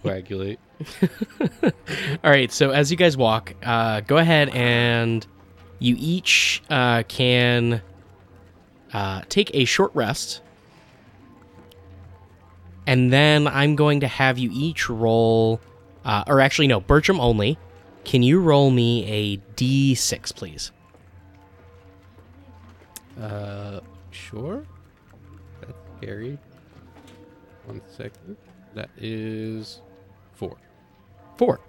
[0.03, 0.59] coagulate.
[1.63, 5.25] All right, so as you guys walk, uh, go ahead and
[5.79, 7.81] you each uh, can
[8.93, 10.41] uh, take a short rest.
[12.85, 15.61] And then I'm going to have you each roll,
[16.05, 17.57] uh, or actually, no, Bertram only.
[18.05, 20.73] Can you roll me a d6, please?
[23.21, 24.65] Uh, sure.
[25.61, 26.39] That's scary.
[27.67, 28.37] One second.
[28.75, 29.81] That is
[30.33, 30.57] four.
[31.37, 31.61] Four.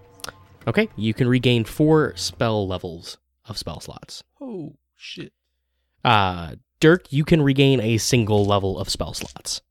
[0.67, 4.24] Okay, you can regain four spell levels of spell slots.
[4.39, 5.34] Oh shit!
[6.06, 9.62] Uh, Dirk, you can regain a single level of spell slots.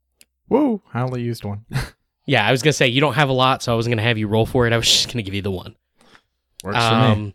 [0.48, 1.64] Whoa, I only used one.
[2.24, 4.16] Yeah, I was gonna say you don't have a lot, so I wasn't gonna have
[4.16, 4.72] you roll for it.
[4.72, 5.74] I was just gonna give you the one.
[6.62, 7.04] Works for me.
[7.04, 7.34] Um,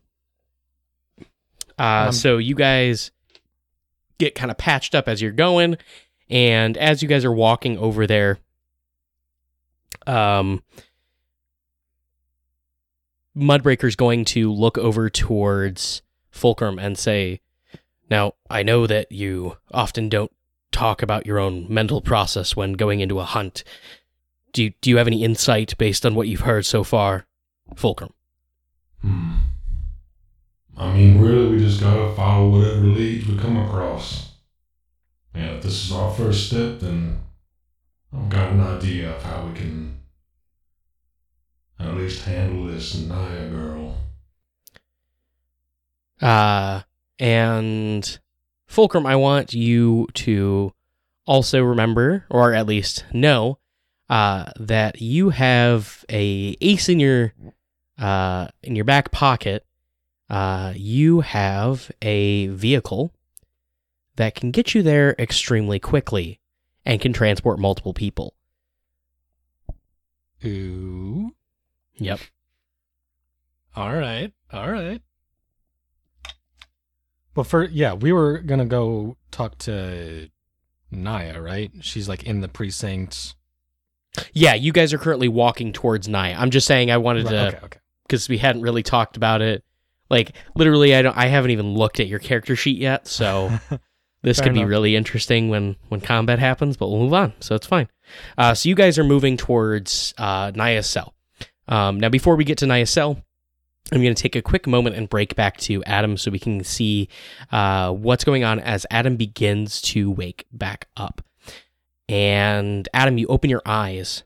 [1.79, 3.11] uh, Um, so you guys
[4.17, 5.77] get kind of patched up as you're going,
[6.29, 8.39] and as you guys are walking over there,
[10.07, 10.63] um,
[13.35, 17.41] Mudbreaker's going to look over towards Fulcrum and say,
[18.09, 20.31] "Now I know that you often don't
[20.71, 23.63] talk about your own mental process when going into a hunt.
[24.53, 27.27] Do you, do you have any insight based on what you've heard so far,
[27.75, 28.13] Fulcrum?"
[29.01, 29.35] Hmm.
[30.75, 34.31] I mean, really, we just gotta follow whatever leads we come across.
[35.33, 37.21] And if this is our first step, then
[38.13, 39.99] I've got an idea of how we can
[41.79, 43.97] at least handle this Naya girl.
[46.21, 46.81] Uh,
[47.19, 48.19] and
[48.67, 50.73] Fulcrum, I want you to
[51.25, 53.59] also remember, or at least know,
[54.09, 57.33] uh, that you have a ace in your
[57.97, 59.65] uh, in your back pocket.
[60.29, 63.13] Uh, you have a vehicle
[64.17, 66.39] that can get you there extremely quickly
[66.85, 68.33] and can transport multiple people.
[70.45, 71.31] Ooh.
[71.95, 72.19] Yep.
[73.75, 74.33] All right.
[74.51, 75.01] All right.
[77.35, 80.29] Well, for yeah, we were gonna go talk to
[80.89, 81.71] Naya, right?
[81.81, 83.35] She's like in the precinct.
[84.33, 86.35] Yeah, you guys are currently walking towards Naya.
[86.37, 87.79] I'm just saying I wanted Right, to okay, okay.
[88.07, 89.63] Because we hadn't really talked about it.
[90.09, 91.17] Like literally, I don't.
[91.17, 93.51] I haven't even looked at your character sheet yet, so
[94.21, 96.77] this could be really interesting when when combat happens.
[96.77, 97.89] But we'll move on, so it's fine.
[98.37, 101.13] Uh, so you guys are moving towards uh, Naya's cell.
[101.67, 103.21] Um, now, before we get to Naya's cell,
[103.91, 106.63] I'm going to take a quick moment and break back to Adam so we can
[106.63, 107.09] see
[107.51, 111.21] uh, what's going on as Adam begins to wake back up.
[112.09, 114.23] And Adam, you open your eyes,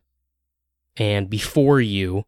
[0.97, 2.25] and before you,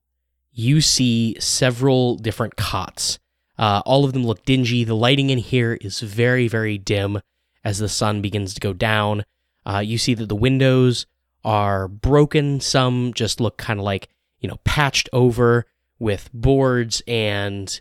[0.53, 3.19] you see several different cots.
[3.57, 4.83] Uh, all of them look dingy.
[4.83, 7.21] The lighting in here is very, very dim
[7.63, 9.25] as the sun begins to go down.
[9.65, 11.05] Uh, you see that the windows
[11.43, 12.59] are broken.
[12.59, 15.65] Some just look kind of like, you know, patched over
[15.99, 17.79] with boards, and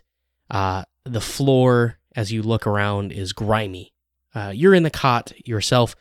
[0.49, 3.91] uh, the floor, as you look around, is grimy.
[4.33, 5.95] Uh, you're in the cot yourself,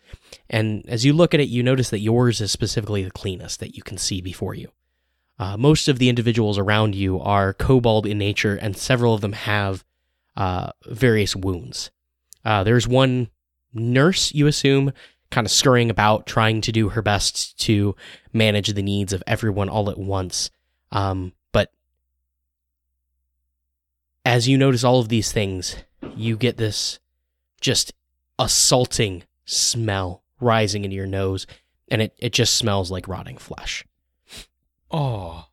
[0.48, 3.76] and as you look at it, you notice that yours is specifically the cleanest that
[3.76, 4.70] you can see before you.
[5.38, 9.32] Uh, most of the individuals around you are kobold in nature, and several of them
[9.32, 9.84] have
[10.36, 11.90] uh, various wounds.
[12.44, 13.28] Uh, there's one
[13.72, 14.92] nurse, you assume,
[15.30, 17.96] kind of scurrying about, trying to do her best to
[18.32, 20.50] manage the needs of everyone all at once.
[20.90, 21.72] Um, but
[24.24, 25.76] as you notice all of these things,
[26.14, 26.98] you get this
[27.60, 27.92] just
[28.38, 31.46] assaulting smell rising into your nose,
[31.88, 33.84] and it, it just smells like rotting flesh.
[34.92, 35.46] Oh,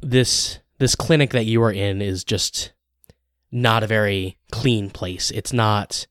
[0.00, 2.72] This this clinic that you are in is just
[3.50, 5.30] not a very clean place.
[5.30, 6.06] It's not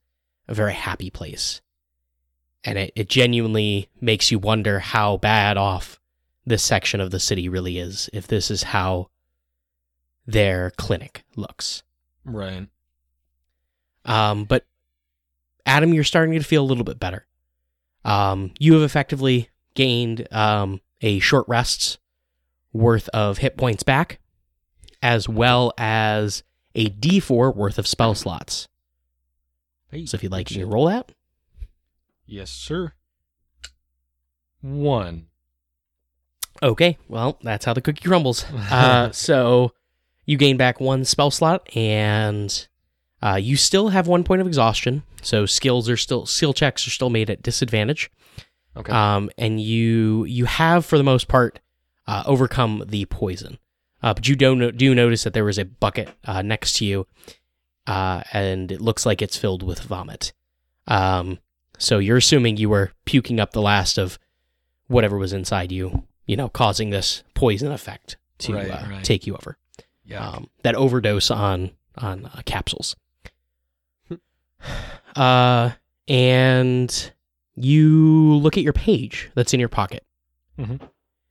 [0.48, 1.60] a very happy place.
[2.64, 6.00] And it, it genuinely makes you wonder how bad off
[6.46, 9.10] this section of the city really is, if this is how
[10.26, 11.82] their clinic looks.
[12.24, 12.66] right.
[14.06, 14.66] Um, but
[15.66, 17.26] Adam, you're starting to feel a little bit better.
[18.04, 21.98] Um, you have effectively gained um, a short rest's
[22.74, 24.18] worth of hit points back,
[25.00, 26.42] as well as
[26.74, 28.68] a D4 worth of spell slots.
[29.90, 31.12] Hey, So if you'd like, you can roll that.
[32.26, 32.92] Yes, sir.
[34.60, 35.26] One.
[36.62, 38.44] Okay, well, that's how the cookie crumbles.
[38.52, 39.72] Uh, so
[40.24, 42.66] you gain back one spell slot, and
[43.22, 45.02] uh, you still have one point of exhaustion.
[45.22, 48.10] So skills are still skill checks are still made at disadvantage.
[48.76, 48.92] Okay.
[48.92, 51.60] Um, and you you have for the most part
[52.06, 53.58] uh, overcome the poison.
[54.02, 56.84] Uh, but you do no- do notice that there is a bucket uh, next to
[56.84, 57.06] you,
[57.86, 60.32] uh, and it looks like it's filled with vomit.
[60.86, 61.38] Um,
[61.78, 64.18] so you're assuming you were puking up the last of
[64.88, 69.04] whatever was inside you, you know, causing this poison effect to Right, uh, right.
[69.04, 69.56] take you over.
[70.04, 70.28] yeah.
[70.28, 72.94] Um, that overdose on on uh, capsules.
[75.16, 75.70] uh,
[76.08, 77.12] and
[77.54, 80.04] you look at your page that's in your pocket,
[80.58, 80.80] Mhm.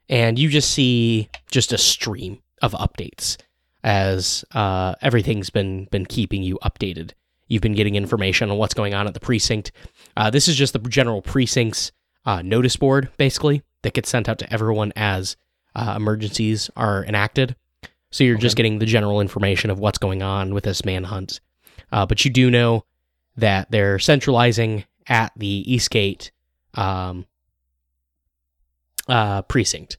[0.09, 3.37] And you just see just a stream of updates
[3.83, 7.11] as uh, everything's been been keeping you updated.
[7.47, 9.71] You've been getting information on what's going on at the precinct.
[10.15, 11.91] Uh, this is just the general precinct's
[12.25, 15.35] uh, notice board, basically, that gets sent out to everyone as
[15.75, 17.55] uh, emergencies are enacted.
[18.11, 21.41] So you're just getting the general information of what's going on with this manhunt.
[21.91, 22.85] Uh, but you do know
[23.35, 26.31] that they're centralizing at the Eastgate
[26.75, 27.25] um,
[29.07, 29.97] uh, precinct.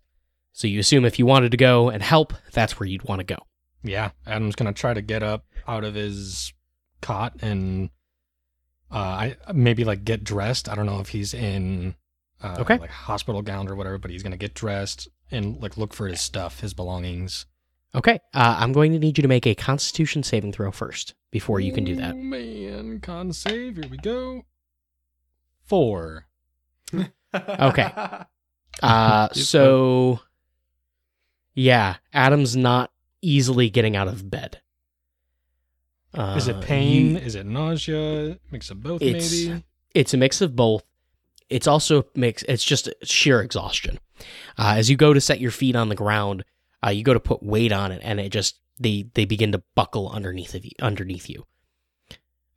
[0.52, 3.24] So you assume if you wanted to go and help, that's where you'd want to
[3.24, 3.38] go.
[3.82, 6.52] Yeah, Adam's gonna try to get up out of his
[7.02, 7.90] cot and
[8.90, 10.68] uh, I maybe like get dressed.
[10.68, 11.94] I don't know if he's in
[12.42, 12.78] uh, Okay.
[12.78, 16.20] like hospital gown or whatever, but he's gonna get dressed and like look for his
[16.20, 17.46] stuff, his belongings.
[17.96, 21.60] Okay, uh, I'm going to need you to make a Constitution saving throw first before
[21.60, 22.14] you can do that.
[22.14, 23.76] Oh, man, con save.
[23.76, 24.44] Here we go.
[25.64, 26.26] Four.
[27.34, 27.90] Okay.
[28.82, 30.20] Uh, so
[31.54, 32.90] yeah, Adam's not
[33.22, 34.60] easily getting out of bed.
[36.12, 37.12] Uh, Is it pain?
[37.12, 38.38] you- Is it nausea?
[38.50, 39.64] Mix of both, It's- maybe.
[39.94, 40.84] it's a mix of both.
[41.50, 42.42] It's also mix.
[42.44, 43.98] It's just sheer exhaustion.
[44.56, 46.44] Uh, as you go to set your feet on the ground,
[46.84, 49.62] uh, you go to put weight on it, and it just they they begin to
[49.74, 50.70] buckle underneath of you.
[50.80, 51.44] Underneath you,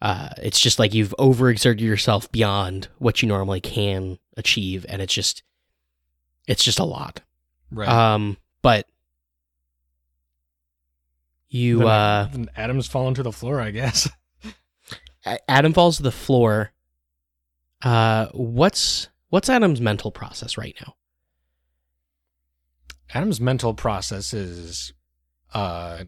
[0.01, 5.13] uh, it's just like you've overexerted yourself beyond what you normally can achieve, and it's
[5.13, 5.43] just
[6.47, 7.21] it's just a lot.
[7.71, 7.87] Right.
[7.89, 8.87] Um, but
[11.49, 14.09] you Then- uh, then Adam's fallen to the floor, I guess.
[15.47, 16.71] Adam falls to the floor.
[17.81, 20.95] Uh, what's what's Adam's mental process right now?
[23.13, 24.93] Adam's mental process is
[25.53, 26.03] uh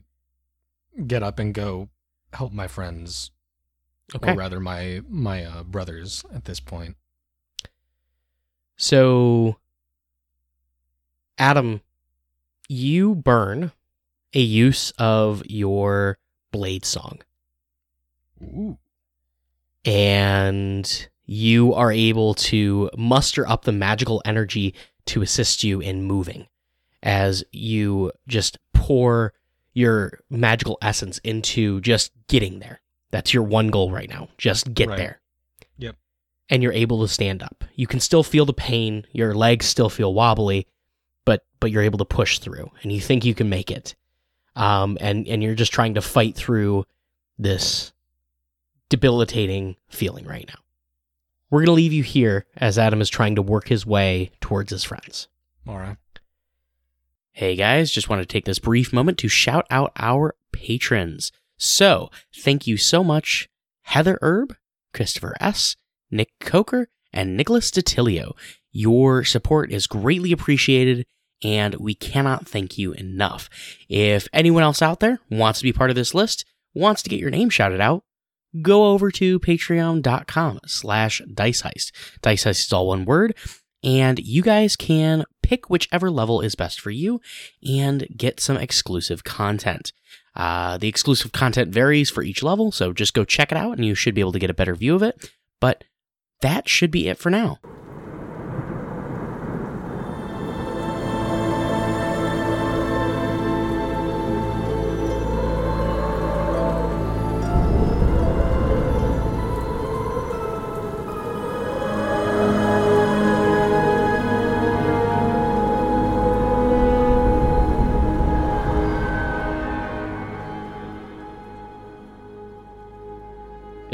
[1.07, 1.89] get up and go
[2.33, 3.31] help my friends
[4.15, 4.31] Okay.
[4.33, 6.95] or rather my my uh, brothers at this point.
[8.75, 9.57] So,
[11.39, 11.81] Adam,
[12.67, 13.71] you burn
[14.33, 16.17] a use of your
[16.51, 17.19] blade song,
[18.43, 18.77] Ooh.
[19.85, 24.73] and you are able to muster up the magical energy
[25.05, 26.47] to assist you in moving
[27.01, 29.33] as you just pour
[29.73, 32.81] your magical essence into just getting there.
[33.11, 34.27] That's your one goal right now.
[34.37, 34.97] Just get Right.
[34.97, 35.21] there.
[35.77, 35.95] Yep.
[36.49, 37.63] And you're able to stand up.
[37.75, 39.05] You can still feel the pain.
[39.13, 40.67] Your legs still feel wobbly,
[41.29, 43.93] but but you're able to push through and you think you can make it.
[44.55, 46.85] Um and and you're just trying to fight through
[47.37, 47.93] this
[48.89, 50.59] debilitating feeling right now.
[51.51, 54.71] We're going to leave you here as Adam is trying to work his way towards
[54.71, 55.27] his friends.
[55.67, 55.97] all right
[57.31, 61.31] Hey guys, just want to take this brief moment to shout out our patrons.
[61.57, 63.49] So, thank you so much,
[63.83, 64.55] Heather Erb,
[64.95, 65.75] Christopher S.,
[66.09, 68.31] Nick Coker, and Nicholas DeTilio.
[68.71, 71.05] Your support is greatly appreciated,
[71.43, 73.49] and we cannot thank you enough.
[73.87, 77.19] If anyone else out there wants to be part of this list, wants to get
[77.19, 78.03] your name shouted out,
[78.61, 81.91] go over to patreon.com slash diceheist.
[82.21, 83.35] Dice Heist is all one word,
[83.83, 87.21] and you guys can pick whichever level is best for you
[87.67, 89.93] and get some exclusive content.
[90.35, 93.85] Uh, the exclusive content varies for each level, so just go check it out and
[93.85, 95.31] you should be able to get a better view of it.
[95.59, 95.83] But
[96.41, 97.59] that should be it for now.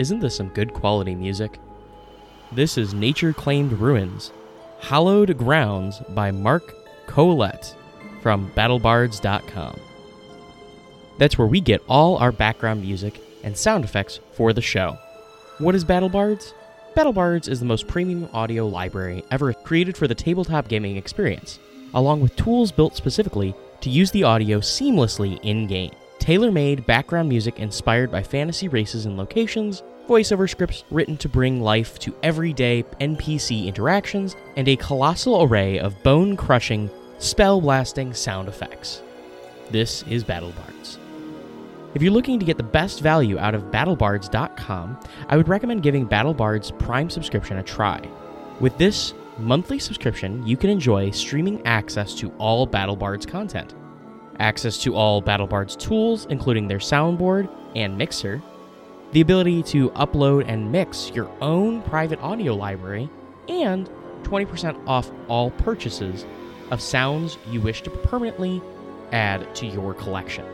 [0.06, 1.58] Isn't this some good quality music?
[2.52, 4.32] This is Nature Claimed Ruins,
[4.80, 6.76] Hallowed Grounds by Mark
[7.08, 7.76] Colette
[8.22, 9.80] from BattleBards.com.
[11.18, 14.96] That's where we get all our background music and sound effects for the show.
[15.58, 16.54] What is BattleBards?
[16.96, 21.58] BattleBards is the most premium audio library ever created for the tabletop gaming experience,
[21.96, 25.96] along with tools built specifically to use the audio seamlessly in game.
[26.20, 31.62] Tailor made background music inspired by fantasy races and locations, voiceover scripts written to bring
[31.62, 36.90] life to everyday NPC interactions, and a colossal array of bone crushing,
[37.20, 39.02] spell blasting sound effects.
[39.72, 40.98] This is BattleBards.
[41.96, 45.00] If you're looking to get the best value out of BattleBards.com,
[45.30, 48.02] I would recommend giving BattleBards Prime subscription a try.
[48.60, 53.76] With this monthly subscription, you can enjoy streaming access to all BattleBards content,
[54.40, 58.42] access to all BattleBards tools, including their soundboard and mixer,
[59.16, 63.10] the ability to upload and mix your own private audio library,
[63.48, 63.90] and
[64.24, 66.26] 20% off all purchases
[66.70, 68.62] of sounds you wish to permanently
[69.14, 70.46] add to your collection.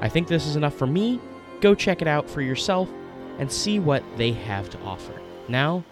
[0.00, 1.18] I think this is enough for me.
[1.60, 2.88] Go check it out for yourself
[3.40, 5.20] and see what they have to offer.
[5.48, 5.82] Now,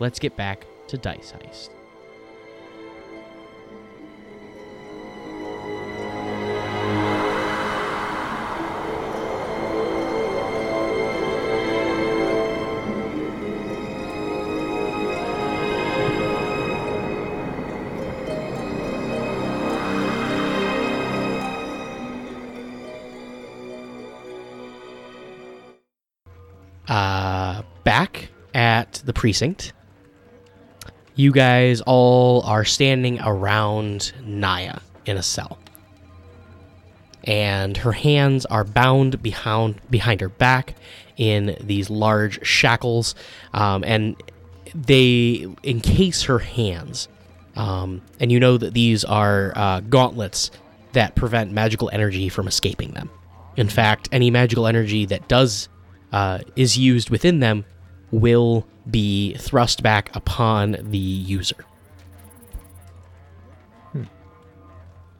[0.00, 1.68] let's get back to Dice Heist.
[29.20, 29.74] Precinct,
[31.14, 35.58] you guys all are standing around Naya in a cell.
[37.24, 40.74] And her hands are bound behind behind her back
[41.18, 43.14] in these large shackles,
[43.52, 44.16] um, and
[44.74, 47.08] they encase her hands.
[47.56, 50.50] Um, and you know that these are uh, gauntlets
[50.92, 53.10] that prevent magical energy from escaping them.
[53.58, 55.68] In fact, any magical energy that does
[56.10, 57.66] uh, is used within them
[58.10, 61.64] will be thrust back upon the user.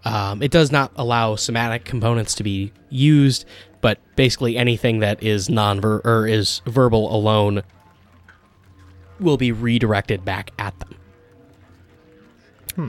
[0.05, 3.45] Um, it does not allow somatic components to be used,
[3.81, 7.63] but basically anything that is non or is verbal alone
[9.19, 10.97] will be redirected back at them.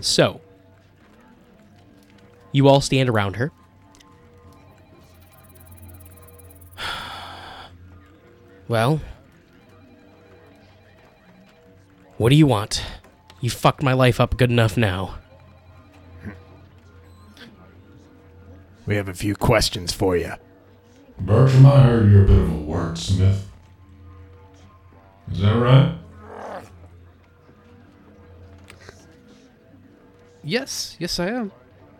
[0.01, 0.39] So,
[2.53, 3.51] you all stand around her.
[8.67, 9.01] Well,
[12.22, 12.84] what do you want?
[13.39, 15.17] You fucked my life up good enough now.
[18.86, 20.34] We have a few questions for you.
[21.19, 23.39] Bertram, I heard you're a bit of a wordsmith.
[25.32, 25.97] Is that right?
[30.43, 31.51] Yes, yes, I am.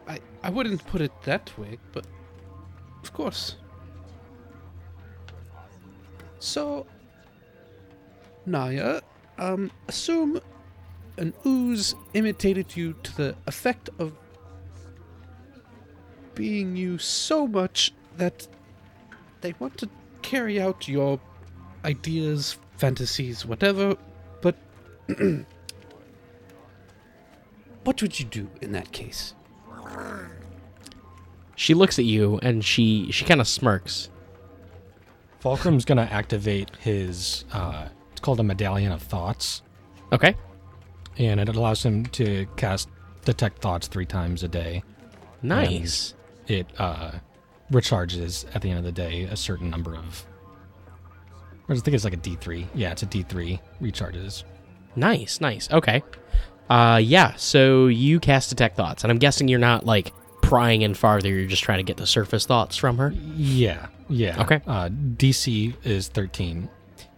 [0.08, 2.06] I, I wouldn't put it that way, but
[3.02, 3.56] of course.
[6.38, 6.86] So,
[8.46, 9.02] Naya,
[9.42, 10.40] um, assume
[11.18, 14.14] an ooze imitated you to the effect of
[16.36, 18.48] being you so much that
[19.42, 19.90] they want to
[20.22, 21.20] carry out your
[21.84, 23.98] ideas, fantasies, whatever,
[24.42, 24.56] but
[27.84, 29.34] what would you do in that case?
[31.56, 34.10] She looks at you and she she kind of smirks.
[35.44, 37.46] Fulcrum's gonna activate his.
[37.52, 39.62] Uh, it's called a Medallion of Thoughts,
[40.12, 40.36] Okay.
[41.18, 42.90] and it allows him to cast
[43.26, 44.84] detect thoughts three times a day.
[45.42, 46.14] Nice.
[46.48, 47.12] It uh,
[47.72, 50.26] recharges at the end of the day a certain number of.
[51.70, 52.68] I think it's like a D3.
[52.76, 54.44] Yeah, it's a D3 recharges.
[54.96, 55.72] Nice, nice.
[55.72, 56.04] Okay.
[56.70, 60.12] Uh yeah, so you cast detect thoughts, and I'm guessing you're not like
[60.42, 63.14] prying in farther, you're just trying to get the surface thoughts from her.
[63.36, 64.42] Yeah, yeah.
[64.42, 64.62] Okay.
[64.68, 66.68] Uh, DC is 13.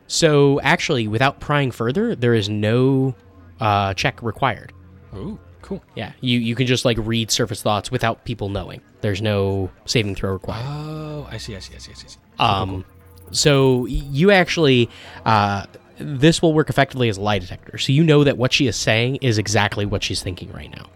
[0.08, 3.16] So actually, without prying further, there is no
[3.60, 4.74] uh check required.
[5.14, 5.84] Oh, cool.
[5.96, 8.82] Yeah, you you can just like read surface thoughts without people knowing.
[9.02, 10.64] There's no saving throw required.
[10.66, 12.06] Oh, I see, I see, I see, I see.
[12.06, 12.18] I see.
[12.40, 12.86] Um,
[13.32, 14.90] so you actually,
[15.26, 15.66] uh,
[15.98, 17.78] this will work effectively as a lie detector.
[17.78, 20.90] So you know that what she is saying is exactly what she's thinking right now.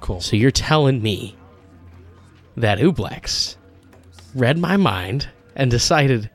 [0.00, 0.20] Cool.
[0.20, 1.36] So you're telling me
[2.56, 3.56] that Ublex
[4.34, 6.30] read my mind and decided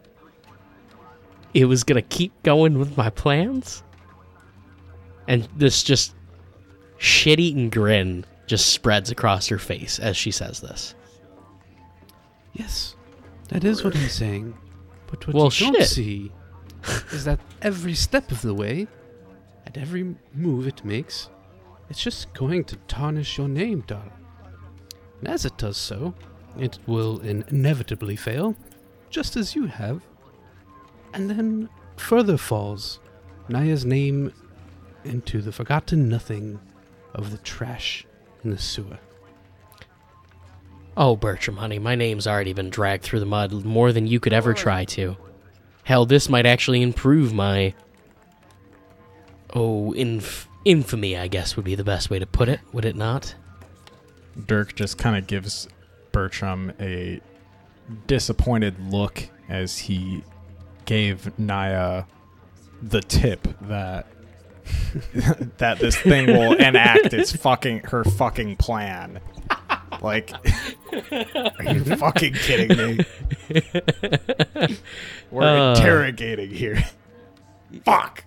[1.54, 3.84] it was gonna keep going with my plans?
[5.28, 6.16] And this just
[6.98, 10.96] shit-eating grin just spreads across her face as she says this.
[12.54, 12.96] Yes,
[13.50, 14.58] that is what he's saying.
[15.08, 16.32] But what Well, you don't see
[17.12, 18.88] is that every step of the way,
[19.66, 21.30] at every move it makes,
[21.90, 24.12] it's just going to tarnish your name, darling.
[25.20, 26.14] And as it does so,
[26.58, 28.56] it will inevitably fail,
[29.10, 30.02] just as you have.
[31.14, 33.00] And then further falls
[33.48, 34.34] Naya's name
[35.04, 36.60] into the forgotten nothing
[37.14, 38.06] of the trash
[38.44, 39.00] in the sewer.
[40.96, 44.34] Oh, Bertram, honey, my name's already been dragged through the mud more than you could
[44.34, 45.16] ever try to.
[45.84, 47.74] Hell, this might actually improve my.
[49.54, 52.96] Oh, inf- infamy, I guess would be the best way to put it, would it
[52.96, 53.34] not?
[54.46, 55.68] Dirk just kind of gives
[56.12, 57.20] Bertram a
[58.06, 60.24] disappointed look as he
[60.90, 62.06] gave Naya
[62.82, 64.08] the tip that
[65.60, 69.20] that this thing will enact its fucking her fucking plan.
[70.02, 73.06] Like, are you fucking kidding me?
[75.30, 75.76] We're Uh.
[75.76, 76.84] interrogating here.
[77.86, 78.24] Fuck.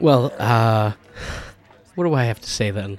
[0.00, 0.92] Well, uh.
[1.94, 2.98] What do I have to say then?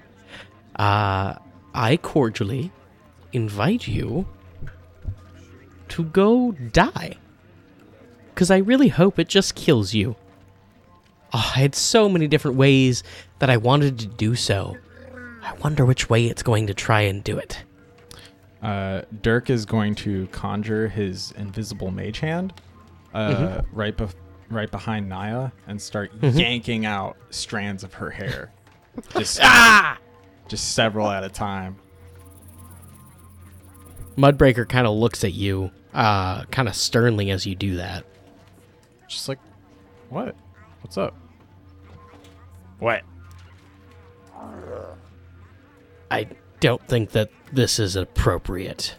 [0.76, 1.36] Uh.
[1.74, 2.72] I cordially
[3.38, 4.28] invite you
[5.90, 7.14] to go die.
[8.34, 10.16] Because I really hope it just kills you.
[11.34, 13.04] Oh, I had so many different ways
[13.40, 14.76] that I wanted to do so.
[15.42, 17.64] I wonder which way it's going to try and do it.
[18.62, 22.54] Uh, Dirk is going to conjure his invisible mage hand
[23.14, 24.16] uh, right bef-
[24.50, 28.52] right behind Naya and start yanking out strands of her hair.
[29.16, 30.00] Just, ah!
[30.48, 31.76] just several at a time.
[34.18, 38.04] Mudbreaker kind of looks at you, uh, kind of sternly as you do that.
[39.08, 39.40] Just like,
[40.10, 40.36] what?
[40.82, 41.16] What's up?
[42.80, 43.04] What?
[46.10, 46.28] I
[46.60, 48.96] don't think that this is appropriate.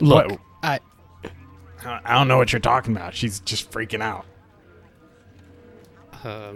[0.00, 0.40] Look, What?
[0.62, 0.80] I
[1.84, 3.14] I I don't know what you're talking about.
[3.14, 4.24] She's just freaking out.
[6.24, 6.54] Um,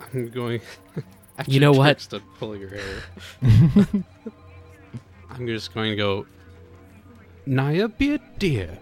[0.00, 0.60] I'm going.
[1.46, 1.94] You know what?
[1.96, 3.02] Dirk's done pulling her hair.
[5.30, 6.26] I'm just going to go.
[7.46, 8.78] Naya, be a dear,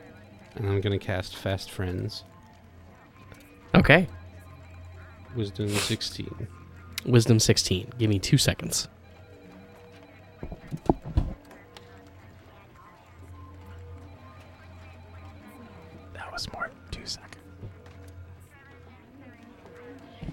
[0.56, 2.24] and I'm going to cast Fast Friends.
[3.74, 4.06] okay.
[5.36, 6.48] Wisdom 16.
[7.06, 7.92] Wisdom 16.
[7.98, 8.88] Give me two seconds.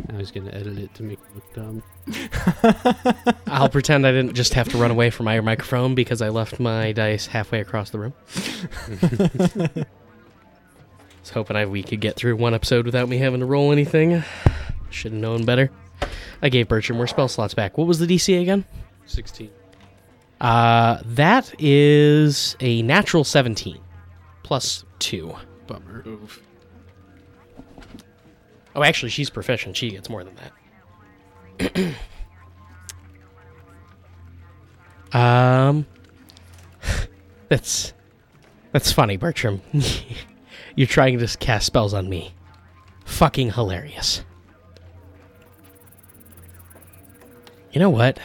[0.10, 1.84] I was going to edit it to make it look dumb.
[3.48, 6.60] I'll pretend I didn't just have to run away from my microphone because I left
[6.60, 8.14] my dice halfway across the room.
[9.76, 9.86] I
[11.20, 14.24] was hoping I, we could get through one episode without me having to roll anything.
[14.90, 15.70] Should have known better.
[16.42, 17.78] I gave Bertram more spell slots back.
[17.78, 18.64] What was the DC again?
[19.08, 19.50] 16.
[20.40, 23.80] Uh, that is a natural 17
[24.44, 25.36] plus 2.
[25.66, 26.06] Bummer.
[28.78, 29.76] Oh, actually, she's proficient.
[29.76, 30.36] She gets more than
[31.58, 31.96] that.
[35.18, 35.88] um,
[37.50, 37.94] that's
[38.72, 39.62] that's funny, Bertram.
[40.76, 42.36] You're trying to cast spells on me.
[43.06, 44.24] Fucking hilarious.
[47.72, 48.20] You know what?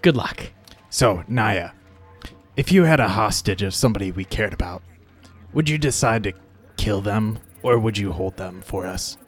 [0.00, 0.52] Good luck.
[0.88, 1.72] So, Naya,
[2.56, 4.82] if you had a hostage of somebody we cared about,
[5.52, 6.32] would you decide to
[6.78, 9.18] kill them or would you hold them for us?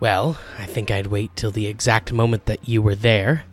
[0.00, 3.44] Well, I think I'd wait till the exact moment that you were there,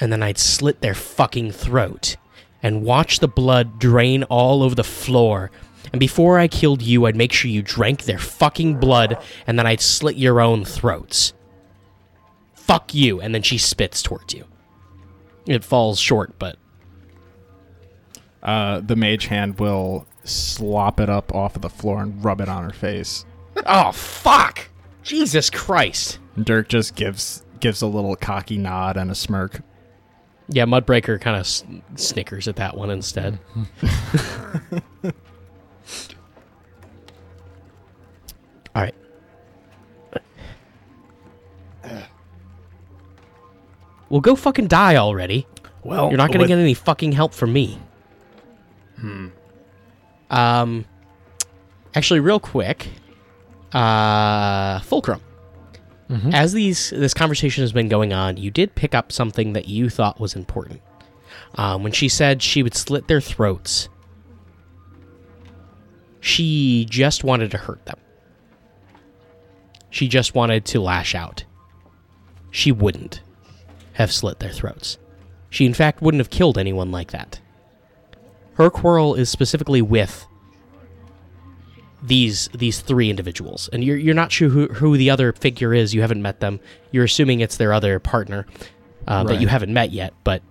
[0.00, 2.16] and then I'd slit their fucking throat
[2.62, 5.50] and watch the blood drain all over the floor
[5.92, 9.66] And before I killed you, I'd make sure you drank their fucking blood, and then
[9.66, 11.32] I'd slit your own throats.
[12.54, 13.20] Fuck you.
[13.20, 14.44] And then she spits towards you.
[15.46, 16.58] It falls short, but
[18.42, 22.48] Uh, the mage hand will slop it up off of the floor and rub it
[22.48, 23.24] on her face.
[23.64, 24.68] oh fuck!
[25.06, 26.18] Jesus Christ!
[26.42, 29.60] Dirk just gives gives a little cocky nod and a smirk.
[30.48, 33.38] Yeah, Mudbreaker kind of s- snickers at that one instead.
[38.74, 38.94] All right.
[44.08, 45.48] Well, go fucking die already.
[45.82, 47.76] Well, You're not going to with- get any fucking help from me.
[49.00, 49.26] Hmm.
[50.30, 50.84] Um.
[51.92, 52.88] Actually, real quick,
[53.76, 55.20] uh, Fulcrum.
[56.32, 59.90] As these this conversation has been going on, you did pick up something that you
[59.90, 60.80] thought was important.
[61.56, 63.88] Um, when she said she would slit their throats,
[66.20, 67.98] she just wanted to hurt them.
[69.90, 71.44] She just wanted to lash out.
[72.50, 73.20] She wouldn't
[73.94, 74.98] have slit their throats.
[75.50, 77.40] She, in fact, wouldn't have killed anyone like that.
[78.54, 80.26] Her quarrel is specifically with
[82.06, 85.94] these these three individuals, and you're you're not sure who, who the other figure is.
[85.94, 86.60] You haven't met them.
[86.92, 88.46] You're assuming it's their other partner
[89.08, 90.42] uh, that you haven't met yet, but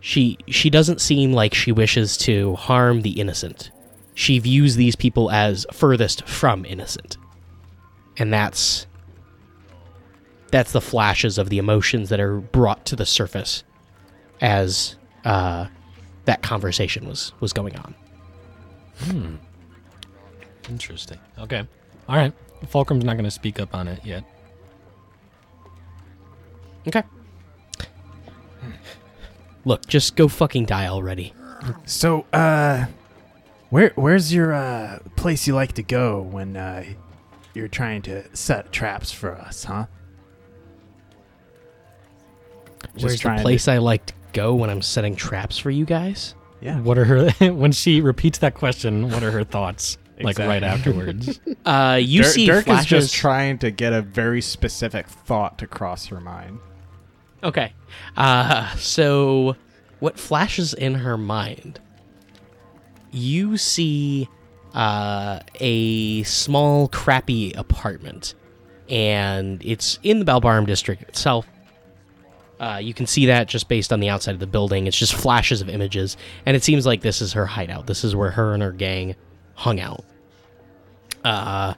[0.00, 3.70] she she doesn't seem like she wishes to harm the innocent.
[4.14, 7.16] She views these people as furthest from innocent,
[8.16, 8.86] and that's
[10.52, 13.64] that's the flashes of the emotions that are brought to the surface
[14.40, 15.66] as uh,
[16.24, 17.94] that conversation was was going on.
[20.68, 21.18] Interesting.
[21.38, 21.66] Okay.
[22.08, 22.32] All right.
[22.66, 24.24] Fulcrum's not going to speak up on it yet.
[26.88, 27.02] Okay.
[29.64, 31.34] Look, just go fucking die already.
[31.84, 32.86] So, uh,
[33.70, 36.84] where where's your uh place you like to go when uh
[37.54, 39.86] you're trying to set traps for us, huh?
[43.00, 45.84] Where's the trying to- place I like to go when I'm setting traps for you
[45.84, 46.34] guys?
[46.60, 46.78] Yeah.
[46.80, 49.10] What are her when she repeats that question?
[49.10, 49.98] What are her thoughts?
[50.20, 51.40] Like right afterwards.
[51.66, 55.66] Uh, you Dirk, see Dirk is just trying to get a very specific thought to
[55.66, 56.60] cross her mind.
[57.42, 57.72] Okay.
[58.16, 59.56] Uh, so
[59.98, 61.80] what flashes in her mind?
[63.10, 64.28] You see
[64.74, 68.34] uh, a small, crappy apartment,
[68.88, 71.48] and it's in the Balbarm district itself.
[72.60, 74.86] Uh, you can see that just based on the outside of the building.
[74.86, 77.86] It's just flashes of images, and it seems like this is her hideout.
[77.86, 79.16] This is where her and her gang
[79.56, 80.04] hung out.
[81.24, 81.74] Uh,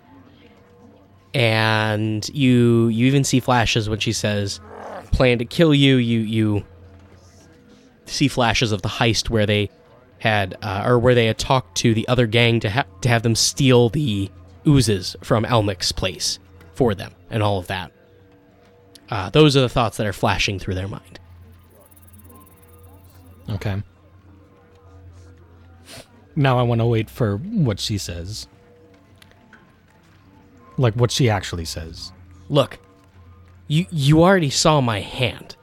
[1.32, 4.60] and you you even see flashes when she says,
[5.12, 6.64] "Plan to kill you." You you
[8.06, 9.70] see flashes of the heist where they
[10.18, 13.22] had uh, or where they had talked to the other gang to ha- to have
[13.22, 14.30] them steal the
[14.66, 16.38] oozes from Almec's place
[16.74, 17.92] for them and all of that.
[19.10, 21.18] Uh, those are the thoughts that are flashing through their mind.
[23.48, 23.82] Okay.
[26.38, 28.46] Now I want to wait for what she says.
[30.76, 32.12] Like what she actually says.
[32.48, 32.78] Look,
[33.66, 35.56] you you already saw my hand.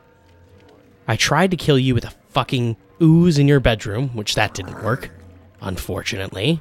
[1.07, 4.83] I tried to kill you with a fucking ooze in your bedroom, which that didn't
[4.83, 5.11] work,
[5.61, 6.59] unfortunately.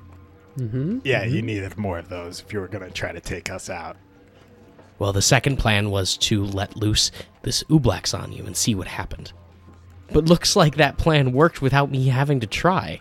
[0.59, 1.01] Mm-hmm.
[1.03, 1.47] Yeah, you mm-hmm.
[1.47, 3.97] needed more of those if you were gonna try to take us out.
[5.01, 7.11] Well, the second plan was to let loose
[7.43, 9.33] this Ublex on you and see what happened.
[10.13, 13.01] But looks like that plan worked without me having to try.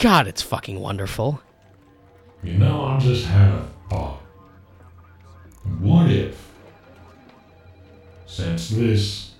[0.00, 1.42] God, it's fucking wonderful.
[2.42, 4.22] You know, I just had a thought.
[5.78, 6.50] What if,
[8.24, 9.32] since this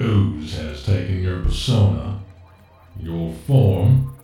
[0.00, 2.18] ooze has taken your persona,
[2.98, 4.16] your form,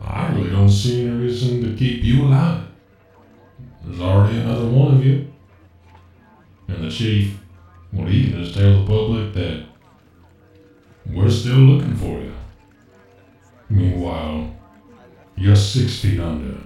[0.00, 2.66] I really don't see any reason to keep you alive.
[3.84, 5.32] There's already another one of you.
[6.66, 7.38] And the chief,
[7.92, 9.66] well, he can just tell the public that
[11.06, 12.31] we're still looking for you.
[13.72, 14.54] Meanwhile,
[15.36, 16.58] you're six feet under.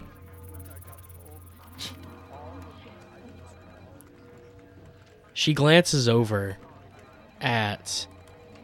[5.32, 6.57] She glances over
[7.40, 8.07] at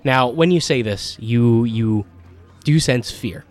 [0.04, 2.06] Now, when you say this, you you
[2.64, 3.44] do sense fear.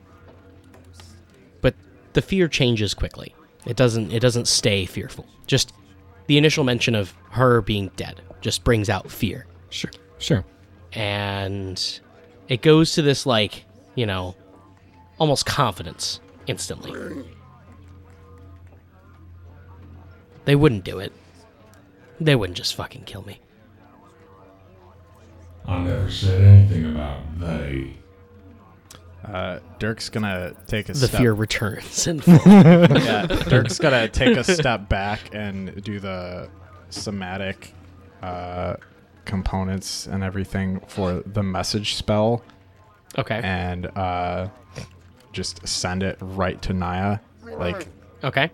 [1.62, 1.76] But
[2.14, 3.36] the fear changes quickly.
[3.66, 5.28] It doesn't it doesn't stay fearful.
[5.48, 5.74] Just
[6.28, 9.46] the initial mention of her being dead just brings out fear.
[9.70, 9.92] Sure.
[10.18, 10.46] Sure.
[10.94, 12.00] and
[12.48, 13.66] it goes to this like
[13.96, 14.36] you know
[15.22, 17.24] almost confidence instantly
[20.46, 21.14] they wouldn't do it
[22.20, 23.40] they wouldn't just fucking kill me
[25.66, 27.94] I never said anything about they.
[29.24, 31.02] Uh, Dirk's gonna take a step.
[31.02, 31.22] The step.
[31.22, 32.08] fear returns.
[32.08, 36.50] And yeah, Dirk's gonna take a step back and do the
[36.90, 37.74] somatic
[38.24, 38.76] uh,
[39.26, 42.44] components and everything for the message spell,
[43.18, 43.40] okay.
[43.44, 44.50] and uh,
[45.32, 47.20] just send it right to Naya.
[47.44, 47.88] Like,
[48.24, 48.52] Okay.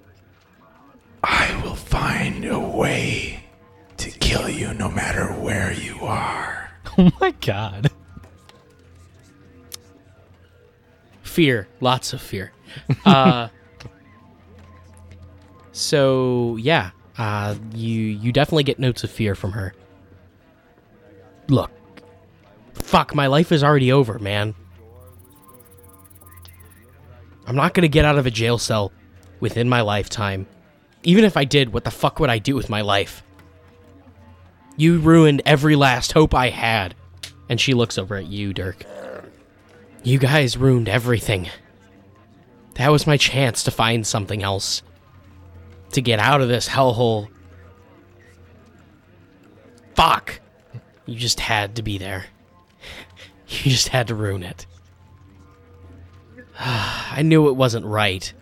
[1.23, 3.43] I will find a way
[3.97, 6.71] to kill you no matter where you are.
[6.99, 7.91] Oh my god.
[11.21, 11.67] Fear.
[11.79, 12.51] Lots of fear.
[13.05, 13.49] Uh,
[15.71, 19.73] so yeah, uh, you you definitely get notes of fear from her.
[21.49, 21.69] Look,
[22.73, 24.55] fuck, my life is already over, man.
[27.47, 28.91] I'm not gonna get out of a jail cell
[29.39, 30.45] within my lifetime.
[31.03, 33.23] Even if I did, what the fuck would I do with my life?
[34.75, 36.93] You ruined every last hope I had.
[37.49, 38.85] And she looks over at you, Dirk.
[40.03, 41.49] You guys ruined everything.
[42.75, 44.83] That was my chance to find something else.
[45.93, 47.29] To get out of this hellhole.
[49.95, 50.41] Fuck.
[51.05, 52.25] You just had to be there.
[53.49, 54.65] You just had to ruin it.
[56.59, 58.33] I knew it wasn't right.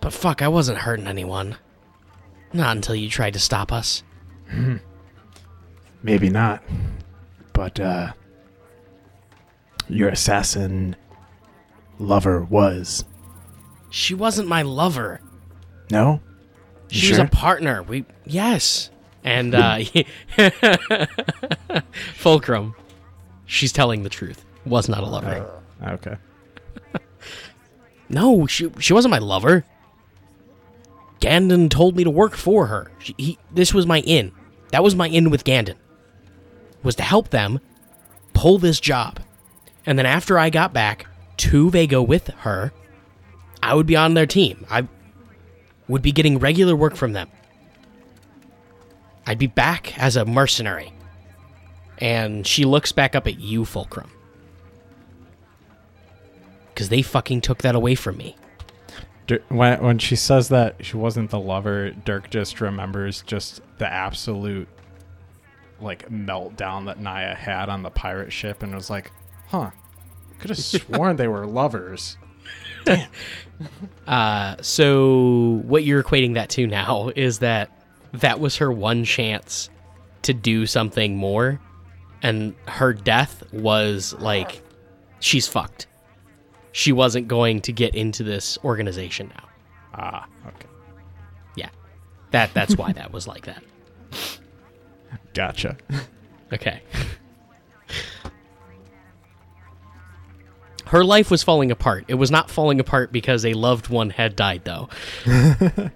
[0.00, 1.56] But fuck, I wasn't hurting anyone.
[2.52, 4.02] Not until you tried to stop us.
[6.02, 6.62] Maybe not.
[7.52, 8.12] But, uh.
[9.88, 10.96] Your assassin
[11.98, 13.04] lover was.
[13.90, 15.20] She wasn't my lover.
[15.90, 16.20] No?
[16.90, 17.82] You She was a partner.
[17.82, 18.90] We yes.
[19.24, 19.80] And uh
[22.14, 22.74] Fulcrum.
[23.46, 24.44] She's telling the truth.
[24.64, 25.62] Was not a lover.
[25.82, 26.16] Uh, okay,
[28.08, 29.64] No, she she wasn't my lover.
[31.20, 32.90] Gandon told me to work for her.
[32.98, 34.32] She, he, this was my in.
[34.70, 35.76] That was my in with Gandon.
[36.82, 37.60] Was to help them
[38.34, 39.20] pull this job.
[39.84, 41.06] And then after I got back
[41.38, 42.72] to Vago with her,
[43.62, 44.64] I would be on their team.
[44.70, 44.86] I
[45.88, 47.28] would be getting regular work from them.
[49.26, 50.92] I'd be back as a mercenary.
[51.98, 54.10] And she looks back up at you, Fulcrum.
[56.78, 58.36] Because they fucking took that away from me.
[59.48, 64.68] When when she says that she wasn't the lover, Dirk just remembers just the absolute
[65.80, 69.10] like meltdown that Naya had on the pirate ship, and was like,
[69.48, 69.72] "Huh,
[70.38, 72.16] could have sworn they were lovers."
[74.06, 77.70] Uh, so what you're equating that to now is that
[78.12, 79.68] that was her one chance
[80.22, 81.60] to do something more,
[82.22, 84.62] and her death was like
[85.18, 85.88] she's fucked.
[86.78, 89.48] She wasn't going to get into this organization now.
[89.94, 90.68] Ah, okay,
[91.56, 91.70] Yeah,
[92.30, 93.64] that that's why that was like that.
[95.34, 95.76] gotcha.
[96.52, 96.80] Okay.
[100.86, 102.04] Her life was falling apart.
[102.06, 104.88] It was not falling apart because a loved one had died, though.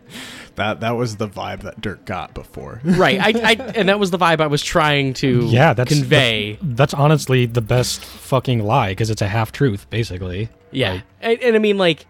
[0.56, 2.80] That that was the vibe that Dirk got before.
[3.02, 3.18] Right.
[3.18, 6.52] I, I and that was the vibe I was trying to Yeah, that's convey.
[6.60, 10.50] That's, that's honestly the best fucking lie because it's a half truth, basically.
[10.70, 12.06] Yeah, and, and I mean, like,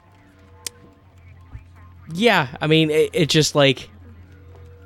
[2.13, 3.89] yeah, I mean, it, it just like,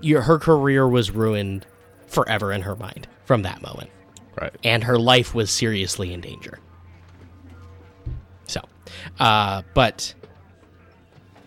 [0.01, 1.67] your her career was ruined
[2.07, 3.91] forever in her mind from that moment,
[4.41, 4.55] right.
[4.63, 6.59] and her life was seriously in danger.
[8.47, 8.61] So,
[9.19, 10.15] uh, but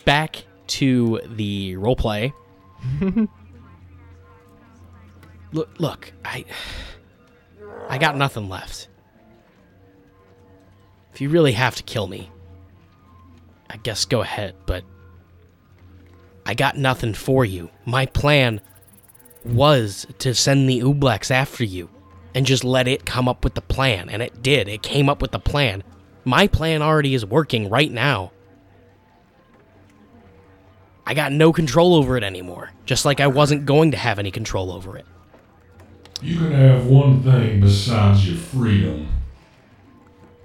[0.06, 2.34] back to the role play.
[5.52, 6.46] look, look, I,
[7.88, 8.88] I got nothing left.
[11.14, 12.32] If you really have to kill me,
[13.70, 14.84] I guess go ahead, but
[16.46, 17.70] I got nothing for you.
[17.86, 18.62] My plan
[19.46, 21.90] was to send the Ublex after you
[22.34, 24.68] and just let it come up with the plan, and it did.
[24.68, 25.84] It came up with the plan.
[26.26, 28.32] My plan already is working right now.
[31.10, 34.30] I got no control over it anymore, just like I wasn't going to have any
[34.30, 35.08] control over it.
[36.22, 39.08] You can have one thing besides your freedom.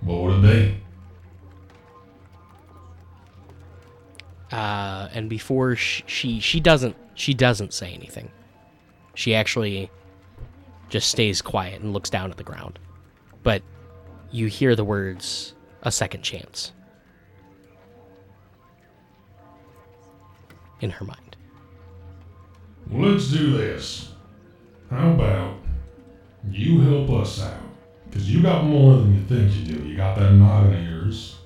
[0.00, 0.74] What would it be?
[4.54, 8.30] uh, and before sh- she she doesn't she doesn't say anything.
[9.14, 9.90] She actually
[10.88, 12.78] just stays quiet and looks down at the ground.
[13.42, 13.62] But
[14.30, 16.72] you hear the words "a second chance"
[20.80, 21.36] in her mind.
[22.90, 24.12] Let's do this.
[24.90, 25.56] How about
[26.50, 27.60] you help us out?
[28.08, 29.88] Because you got more than you think you do.
[29.88, 31.36] You got that noggin of yours.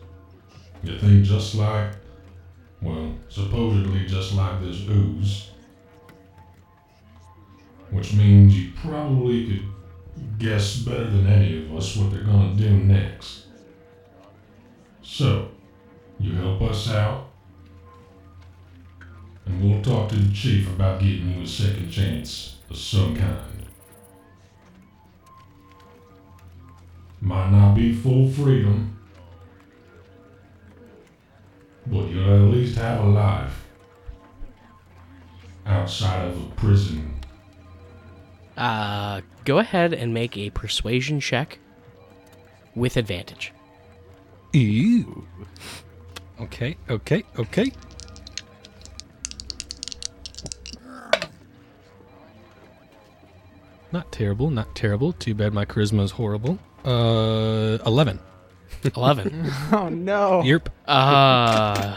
[0.82, 1.92] You think just like,
[2.82, 5.50] well, supposedly just like this ooze.
[7.90, 12.70] Which means you probably could guess better than any of us what they're gonna do
[12.70, 13.46] next.
[15.02, 15.48] So,
[16.20, 17.27] you help us out,
[19.48, 23.66] and we'll talk to the chief about getting you a second chance of some kind.
[27.20, 28.96] Might not be full freedom,
[31.86, 33.64] but you'll at least have a life
[35.66, 37.14] outside of a prison.
[38.56, 41.58] Uh, go ahead and make a persuasion check
[42.74, 43.52] with advantage.
[44.52, 45.26] Ew.
[46.40, 47.72] Okay, okay, okay.
[53.92, 55.12] Not terrible, not terrible.
[55.14, 56.58] Too bad my charisma is horrible.
[56.84, 58.18] Uh, 11.
[58.94, 59.50] 11.
[59.72, 60.42] Oh no.
[60.42, 60.68] Yep.
[60.86, 61.96] Uh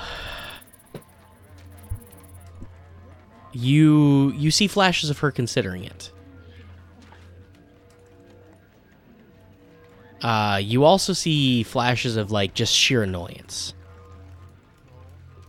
[3.53, 6.11] You you see flashes of her considering it.
[10.21, 13.73] Uh you also see flashes of like just sheer annoyance.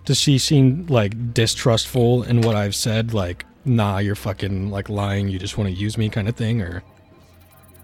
[0.05, 3.15] Does she seem like distrustful in what I've said?
[3.15, 5.29] Like, nah, you're fucking like lying.
[5.29, 6.83] You just want to use me, kind of thing, or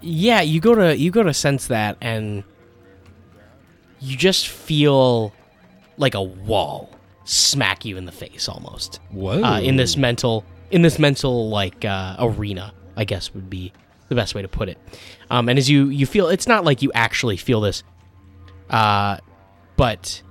[0.00, 2.44] Yeah, you go to you go to sense that and
[4.00, 5.32] you just feel
[5.96, 6.90] like a wall
[7.24, 9.00] smack you in the face almost.
[9.10, 9.42] what?
[9.42, 13.72] uh, in this mental in this mental like uh, arena i guess would be
[14.08, 14.78] the best way to put it
[15.30, 17.82] um, and as you you feel it's not like you actually feel this
[18.70, 19.18] uh,
[19.76, 20.22] but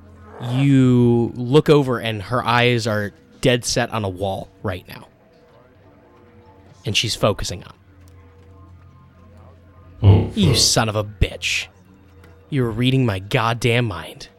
[0.54, 5.08] you look over and her eyes are dead set on a wall right now
[6.88, 7.74] and she's focusing on.
[10.02, 11.68] Oh, you son of a bitch.
[12.50, 14.30] You were reading my goddamn mind.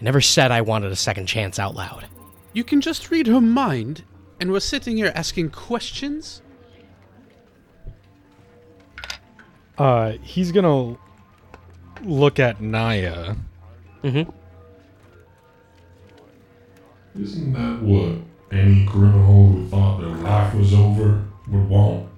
[0.00, 2.06] I never said i wanted a second chance out loud.
[2.52, 4.04] You can just read her mind,
[4.40, 6.42] and we're sitting here asking questions?
[9.76, 10.96] Uh, he's gonna
[12.04, 13.34] look at Naya.
[14.04, 14.30] mm-hmm.
[17.20, 22.08] Isn't that what any criminal who thought their life was over would want?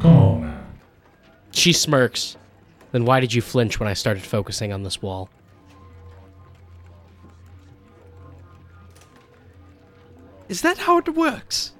[0.00, 0.64] Come on now.
[1.52, 2.36] She smirks.
[2.92, 5.28] Then why did you flinch when I started focusing on this wall?
[10.48, 11.72] Is that how it works?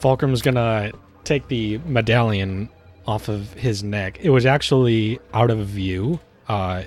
[0.00, 0.92] Fulcrum's gonna
[1.24, 2.68] take the medallion
[3.06, 4.18] off of his neck.
[4.20, 6.20] It was actually out of view.
[6.48, 6.84] Uh,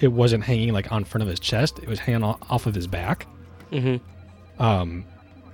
[0.00, 1.78] it wasn't hanging like on front of his chest.
[1.80, 3.26] It was hanging off of his back.
[3.70, 4.62] Mm-hmm.
[4.62, 5.04] Um,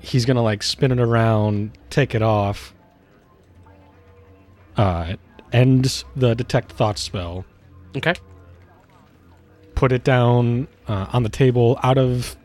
[0.00, 2.74] he's gonna like spin it around, take it off,
[4.76, 5.14] uh,
[5.52, 7.44] end the detect thought spell,
[7.96, 8.14] Okay.
[9.74, 12.36] put it down uh, on the table, out of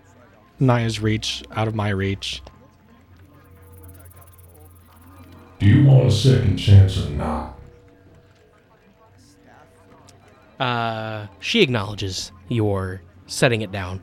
[0.60, 2.42] Naya's reach, out of my reach.
[5.60, 7.58] Do you want a second chance or not?
[10.62, 14.00] Uh, she acknowledges your setting it down.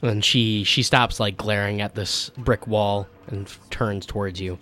[0.00, 4.58] And she she stops like glaring at this brick wall and f- turns towards you.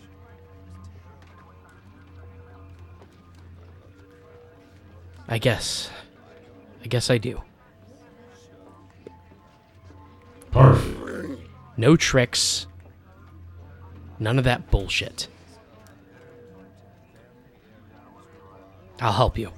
[5.29, 5.91] I guess.
[6.83, 7.41] I guess I do.
[10.51, 11.41] Perfect.
[11.77, 12.67] No tricks.
[14.19, 15.29] None of that bullshit.
[19.01, 19.51] I'll help you.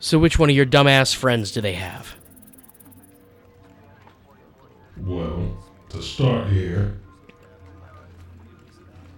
[0.00, 2.16] So, which one of your dumbass friends do they have?
[4.96, 5.58] Well,
[5.90, 6.98] to start here,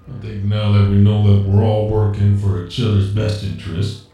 [0.08, 4.04] I think now that we know that we're all working for each other's best interest,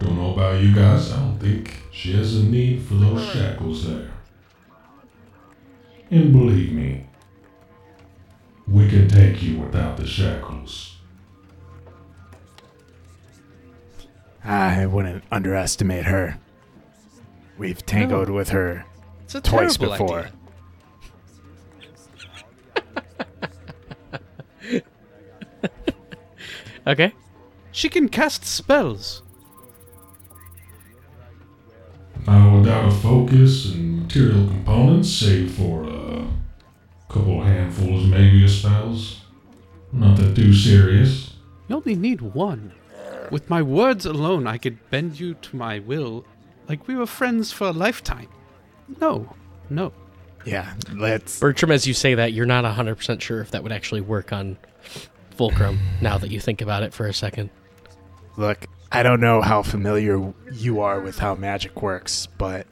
[0.00, 3.86] don't know about you guys, I don't think she has a need for those shackles
[3.88, 4.10] there.
[6.10, 7.06] And believe me,
[8.66, 10.96] we can take you without the shackles.
[14.44, 16.38] I wouldn't underestimate her.
[17.58, 18.84] We've tangled with her
[19.24, 20.18] It's a twice before.
[20.18, 20.32] idea.
[26.86, 27.12] Okay.
[27.70, 29.22] She can cast spells.
[32.26, 36.26] Now, without a focus and material components, save for a
[37.12, 39.20] couple handfuls maybe of spells,
[39.92, 41.34] nothing too serious.
[41.68, 42.72] You only need one.
[43.30, 46.24] With my words alone, I could bend you to my will
[46.68, 48.28] like we were friends for a lifetime.
[49.00, 49.34] No,
[49.68, 49.92] no.
[50.44, 51.38] Yeah, let's.
[51.38, 54.56] Bertram, as you say that, you're not 100% sure if that would actually work on
[55.36, 57.50] Fulcrum now that you think about it for a second.
[58.36, 62.66] Look, I don't know how familiar you are with how magic works, but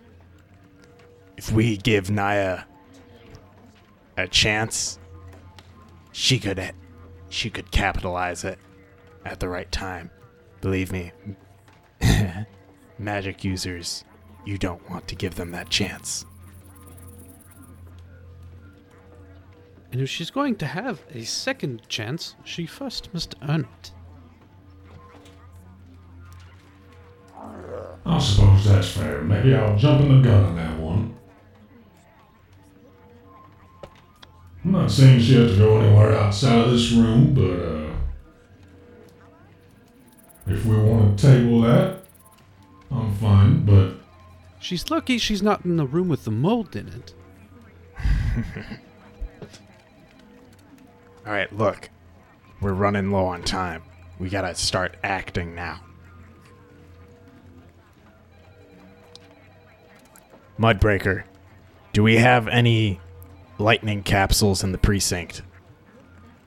[1.36, 2.64] if we give Naya
[4.16, 4.98] a chance,
[6.12, 6.74] she could
[7.28, 8.58] she could capitalize it
[9.24, 10.10] at the right time.
[10.60, 11.12] Believe me,
[12.98, 14.04] magic users,
[14.44, 16.26] you don't want to give them that chance.
[19.92, 23.92] And if she's going to have a second chance, she first must earn it.
[28.06, 29.22] I suppose that's fair.
[29.22, 31.19] Maybe I'll jump in the gun on that one.
[34.64, 37.94] I'm not saying she has to go anywhere outside of this room, but uh,
[40.46, 42.00] if we want to table that,
[42.90, 43.64] I'm fine.
[43.64, 43.94] But
[44.60, 47.14] She's lucky she's not in the room with the mold in it.
[51.26, 51.88] All right, look,
[52.60, 53.82] we're running low on time.
[54.18, 55.80] We gotta start acting now.
[60.58, 61.22] Mudbreaker,
[61.94, 63.00] do we have any
[63.60, 65.42] lightning capsules in the precinct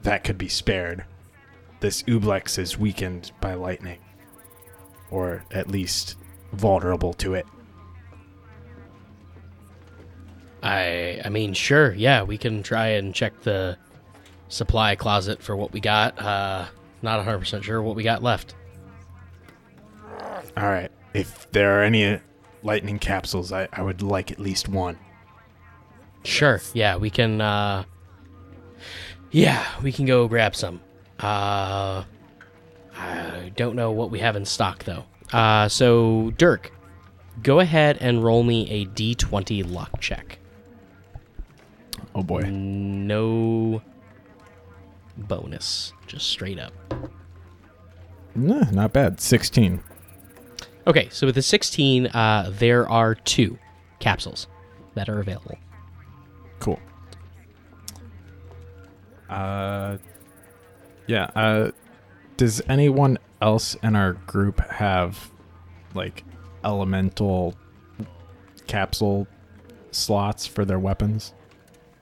[0.02, 1.04] that could be spared?
[1.80, 3.98] This Ublex is weakened by lightning,
[5.10, 6.16] or at least
[6.52, 7.46] vulnerable to it.
[10.62, 13.76] I I mean, sure, yeah, we can try and check the
[14.48, 16.18] supply closet for what we got.
[16.18, 16.66] Uh,
[17.02, 18.54] not 100% sure what we got left.
[20.56, 22.18] All right, if there are any
[22.62, 24.98] lightning capsules, I, I would like at least one.
[26.24, 27.40] Sure, yeah, we can.
[27.40, 27.84] Uh,
[29.30, 30.80] yeah, we can go grab some.
[31.20, 32.04] Uh,
[32.96, 35.04] I don't know what we have in stock though.
[35.32, 36.72] Uh, so Dirk,
[37.42, 40.38] go ahead and roll me a d20 luck check.
[42.14, 42.42] Oh boy.
[42.48, 43.82] No
[45.16, 46.72] bonus, just straight up.
[48.34, 49.20] Nah, not bad.
[49.20, 49.82] 16.
[50.86, 53.58] Okay, so with the 16, uh, there are two
[54.00, 54.48] capsules
[54.94, 55.56] that are available.
[56.64, 56.80] Cool.
[59.28, 59.98] Uh,
[61.06, 61.24] yeah.
[61.34, 61.72] Uh,
[62.38, 65.30] does anyone else in our group have
[65.92, 66.24] like
[66.64, 67.54] elemental
[68.66, 69.26] capsule
[69.90, 71.34] slots for their weapons,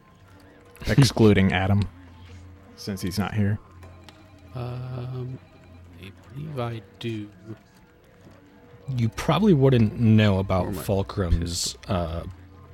[0.87, 1.83] excluding Adam,
[2.77, 3.59] since he's not here?
[4.55, 5.41] Um,
[6.01, 7.29] I believe I do.
[8.97, 12.23] You probably wouldn't know about Fulcrum's, uh,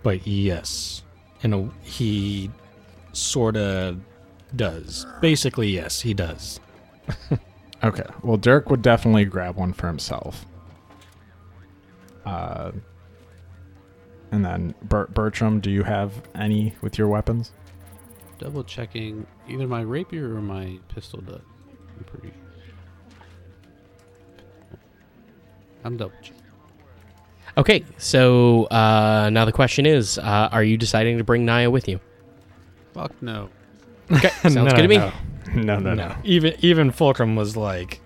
[0.03, 1.03] but yes,
[1.43, 2.51] you know he
[3.12, 3.99] sort of
[4.57, 5.07] does.
[5.20, 6.61] Basically, yes, he does.
[7.84, 8.03] Okay.
[8.22, 10.45] Well, Dirk would definitely grab one for himself.
[12.24, 12.72] Uh,
[14.32, 17.53] and then Ber- Bertram, do you have any with your weapons?
[18.39, 21.41] Double checking either my rapier or my pistol does.
[21.97, 22.32] I'm pretty.
[25.84, 26.38] I'm double checking.
[27.59, 31.88] Okay, so uh, now the question is uh, Are you deciding to bring Naya with
[31.88, 32.00] you?
[32.95, 33.50] Fuck no.
[34.12, 34.96] Okay, sounds No, good to me.
[34.99, 35.12] no.
[35.54, 38.00] No, no, No, even even Fulcrum was like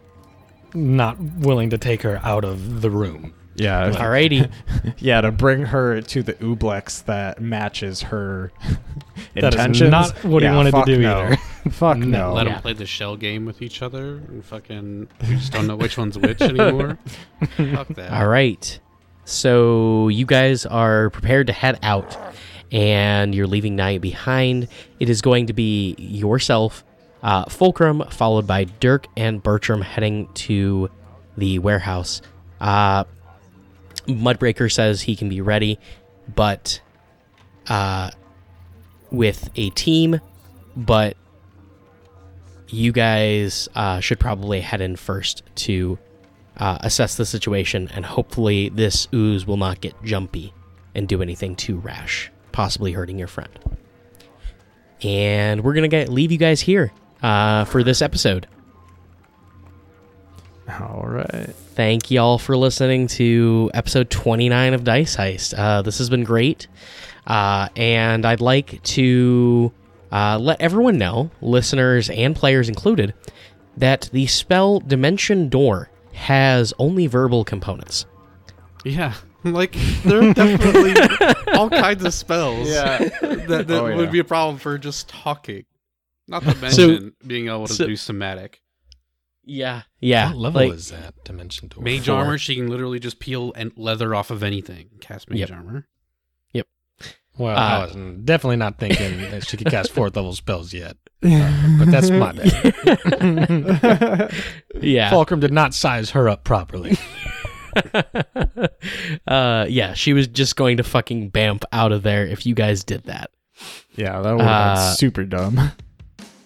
[0.75, 3.35] not willing to take her out of the room.
[3.55, 3.91] Yeah.
[3.91, 4.51] Alrighty.
[4.99, 8.53] Yeah, to bring her to the Ublex that matches her
[9.35, 9.91] That is intentions.
[9.91, 11.23] not what he wanted to do no.
[11.25, 11.37] either.
[11.71, 12.07] Fuck No.
[12.07, 12.33] no.
[12.35, 12.53] Let Yeah.
[12.55, 15.09] them play the shell game with each other and fucking.
[15.21, 16.97] We just don't know which one's which anymore.
[17.57, 18.13] Fuck that.
[18.13, 18.79] All right.
[19.25, 22.17] So you guys are prepared to head out,
[22.71, 24.69] and you're leaving Naya behind.
[24.99, 26.85] It is going to be yourself,
[27.23, 30.91] uh, Fulcrum, followed by Dirk and Bertram heading to
[31.37, 32.21] the warehouse.
[32.61, 33.05] Uh,
[34.07, 35.79] Mudbreaker says he can be ready,
[36.35, 36.81] but
[37.69, 38.11] uh,
[39.11, 40.21] with a team,
[40.77, 41.17] but
[42.69, 45.99] you guys uh, should probably head in first to
[46.63, 50.55] uh, assess the situation, and hopefully this ooze will not get jumpy
[50.95, 53.51] and do anything too rash, possibly hurting your friend.
[55.03, 58.47] And we're gonna get leave you guys here uh, for this episode.
[60.69, 61.53] All right.
[61.75, 65.59] Thank y'all for listening to episode 29 of Dice Heist.
[65.59, 66.69] Uh, this has been great.
[67.27, 69.73] Uh, and I'd like to
[70.13, 73.15] uh, let everyone know, listeners and players included,
[73.77, 75.89] that the spell Dimension Door
[76.23, 78.07] has only verbal components.
[78.85, 79.73] Yeah, like
[80.05, 80.95] there are definitely
[81.55, 82.69] all kinds of spells.
[82.69, 82.99] Yeah.
[82.99, 83.97] that, that Oh, yeah.
[83.97, 85.65] would be a problem for just talking.
[86.29, 88.61] Not to mention being able to so- do somatic.
[89.45, 90.29] Yeah, yeah.
[90.29, 91.83] what level like- is that dimension door?
[91.83, 92.15] Mage Four.
[92.15, 94.89] armor, she can literally just peel and leather off of anything.
[95.01, 95.51] Cast mage Yep.
[95.51, 95.89] armor.
[96.53, 96.69] Yep.
[97.39, 97.93] Well, Uh, I was
[98.25, 100.97] definitely not thinking that she could cast fourth level spells yet.
[101.25, 102.53] Uh, but that's my bad.
[104.81, 105.11] yeah.
[105.11, 106.99] Fulcrum did not size her up properly.
[109.27, 112.85] uh, yeah, she was just going to fucking bamf out of there if you guys
[112.85, 113.31] did that.
[113.95, 115.71] Yeah, that would have Uh, been super dumb.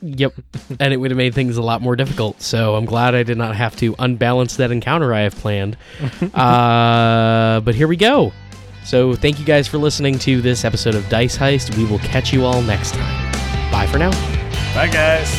[0.03, 0.35] Yep.
[0.79, 2.43] and it would have made things a lot more difficult.
[2.43, 5.77] So I'm glad I did not have to unbalance that encounter I have planned.
[6.35, 8.33] uh, but here we go.
[8.85, 11.77] So thank you guys for listening to this episode of Dice Heist.
[11.77, 13.73] We will catch you all next time.
[13.73, 14.11] Bye for now.
[14.77, 15.31] Bye, guys.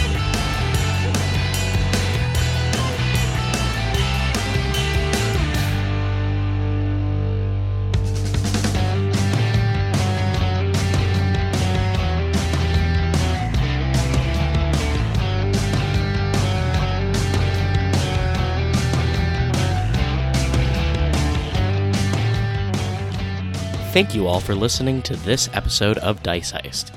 [23.94, 26.92] Thank you all for listening to this episode of Dice Heist.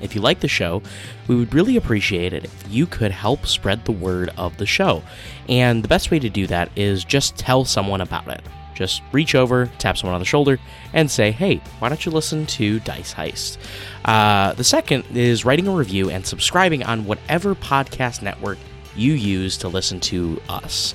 [0.00, 0.82] If you like the show,
[1.26, 5.02] we would really appreciate it if you could help spread the word of the show.
[5.48, 8.42] And the best way to do that is just tell someone about it.
[8.74, 10.58] Just reach over, tap someone on the shoulder,
[10.92, 13.58] and say, hey, why don't you listen to Dice Heist?
[14.04, 18.56] Uh, the second is writing a review and subscribing on whatever podcast network
[18.94, 20.94] you use to listen to us.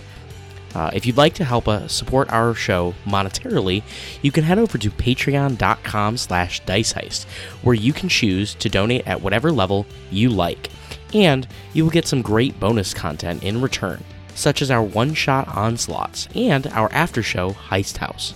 [0.76, 3.84] Uh, if you'd like to help us support our show monetarily,
[4.22, 7.26] you can head over to patreon.com slash diceheist,
[7.62, 10.70] where you can choose to donate at whatever level you like.
[11.14, 16.28] And you will get some great bonus content in return, such as our one-shot onslaughts
[16.34, 18.34] and our after-show Heist House.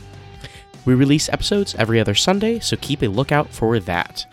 [0.86, 4.26] We release episodes every other Sunday, so keep a lookout for that.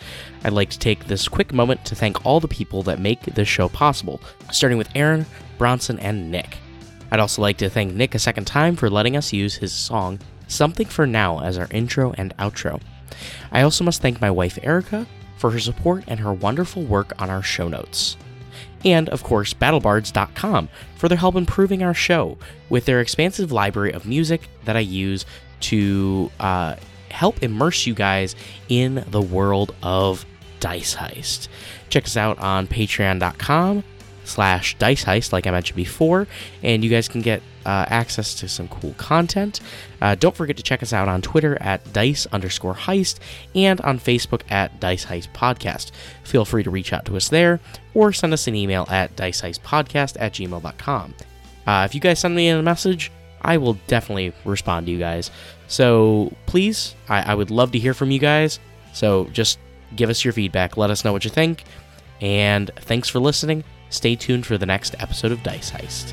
[0.45, 3.49] I'd like to take this quick moment to thank all the people that make this
[3.49, 4.21] show possible,
[4.53, 5.27] starting with Aaron,
[5.59, 6.59] Bronson, and Nick.
[7.11, 10.19] I'd also like to thank Nick a second time for letting us use his song,
[10.49, 12.81] Something for Now, as our intro and outro.
[13.53, 15.07] I also must thank my wife Erica
[15.37, 18.17] for her support and her wonderful work on our show notes.
[18.85, 22.37] And, of course, BattleBards.com for their help improving our show
[22.69, 25.25] with their expansive library of music that I use
[25.61, 26.77] to uh,
[27.11, 28.37] help immerse you guys
[28.69, 30.27] in the world of
[30.61, 31.49] Dice Heist.
[31.89, 33.85] Check us out on patreon.com
[34.25, 36.27] slash dice heist like i mentioned before
[36.63, 39.61] and you guys can get uh, access to some cool content.
[40.03, 43.19] Uh, don't forget to check us out on twitter at dice underscore heist
[43.55, 45.91] and on facebook at dice heist podcast.
[46.25, 47.61] Feel free to reach out to us there
[47.95, 51.15] or send us an email at diceheistpodcast at gmail.com
[51.67, 53.11] uh, if you guys send me a message
[53.41, 55.31] i will definitely respond to you guys.
[55.69, 58.59] So please I, I would love to hear from you guys.
[58.93, 59.59] So just
[59.97, 60.77] give us your feedback.
[60.77, 61.65] Let us know what you think.
[62.21, 66.13] And thanks for listening Stay tuned for the next episode of Dice Heist.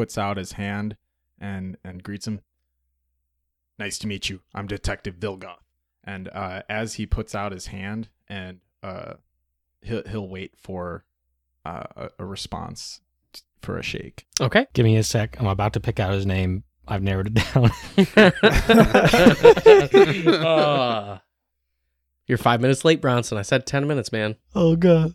[0.00, 0.96] Puts out his hand
[1.38, 2.40] and and greets him.
[3.78, 4.40] Nice to meet you.
[4.54, 5.58] I'm Detective Vilgoth.
[6.02, 9.14] And uh, as he puts out his hand, and uh,
[9.82, 11.04] he'll he'll wait for
[11.66, 13.02] uh, a, a response
[13.34, 14.24] t- for a shake.
[14.40, 14.66] Okay.
[14.72, 15.38] Give me a sec.
[15.38, 16.64] I'm about to pick out his name.
[16.88, 17.70] I've narrowed it down.
[20.40, 21.18] Uh,
[22.26, 23.36] you're five minutes late, Bronson.
[23.36, 24.36] I said 10 minutes, man.
[24.54, 25.14] oh god.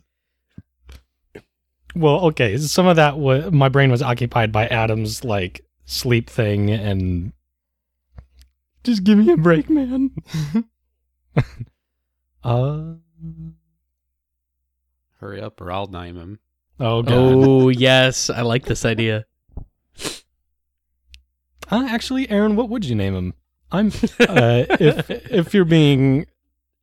[1.96, 2.58] Well, okay.
[2.58, 7.32] Some of that was my brain was occupied by Adam's like sleep thing, and
[8.84, 10.10] just give me a break, man.
[12.44, 12.82] uh.
[15.20, 16.38] Hurry up, or I'll name him.
[16.78, 17.14] Oh god.
[17.14, 18.28] Oh, yes.
[18.28, 19.24] I like this idea.
[21.68, 23.34] Uh, actually, Aaron, what would you name him?
[23.72, 23.90] I'm.
[24.20, 26.26] Uh, if if you're being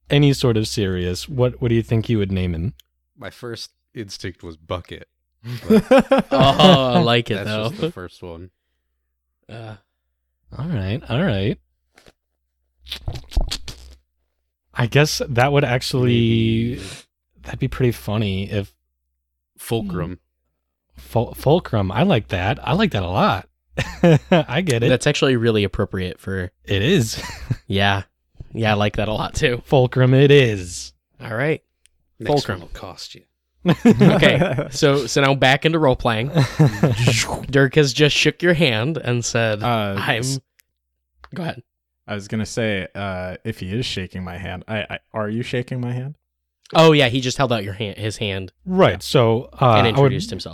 [0.10, 2.73] any sort of serious, what what do you think you would name him?
[3.15, 5.07] My first instinct was bucket.
[5.70, 7.70] Oh, I like it, That's though.
[7.70, 8.49] just the first one.
[9.49, 9.76] Uh,
[10.57, 11.60] All right, all right.
[14.74, 16.80] I guess that would actually
[17.44, 18.74] that'd be pretty funny if
[19.57, 20.20] Fulcrum.
[20.95, 21.91] Ful- fulcrum.
[21.91, 22.65] I like that.
[22.68, 23.48] I like that a lot.
[24.32, 24.90] I get it.
[24.90, 26.52] That's actually really appropriate for.
[26.64, 27.22] it is
[27.68, 28.03] Yeah,
[28.53, 29.61] yeah, I like that a lot too.
[29.65, 30.14] fulcrum.
[30.14, 30.94] It is.
[31.22, 31.64] All right.
[32.20, 32.60] Next Fulcrum.
[32.60, 33.24] one will cost you.
[33.85, 34.68] Okay.
[34.72, 36.31] so so now back into role playing.
[37.49, 40.23] Dirk has just shook your hand and said, Uh, "I'm."
[41.34, 41.64] Go ahead.
[42.06, 45.44] I was gonna say, uh, if he is shaking my hand, I, I are you
[45.44, 46.15] shaking my hand?
[46.76, 49.02] Oh yeah, he just held out your hand, his hand, right.
[49.02, 50.52] So uh, and I would introduced himself.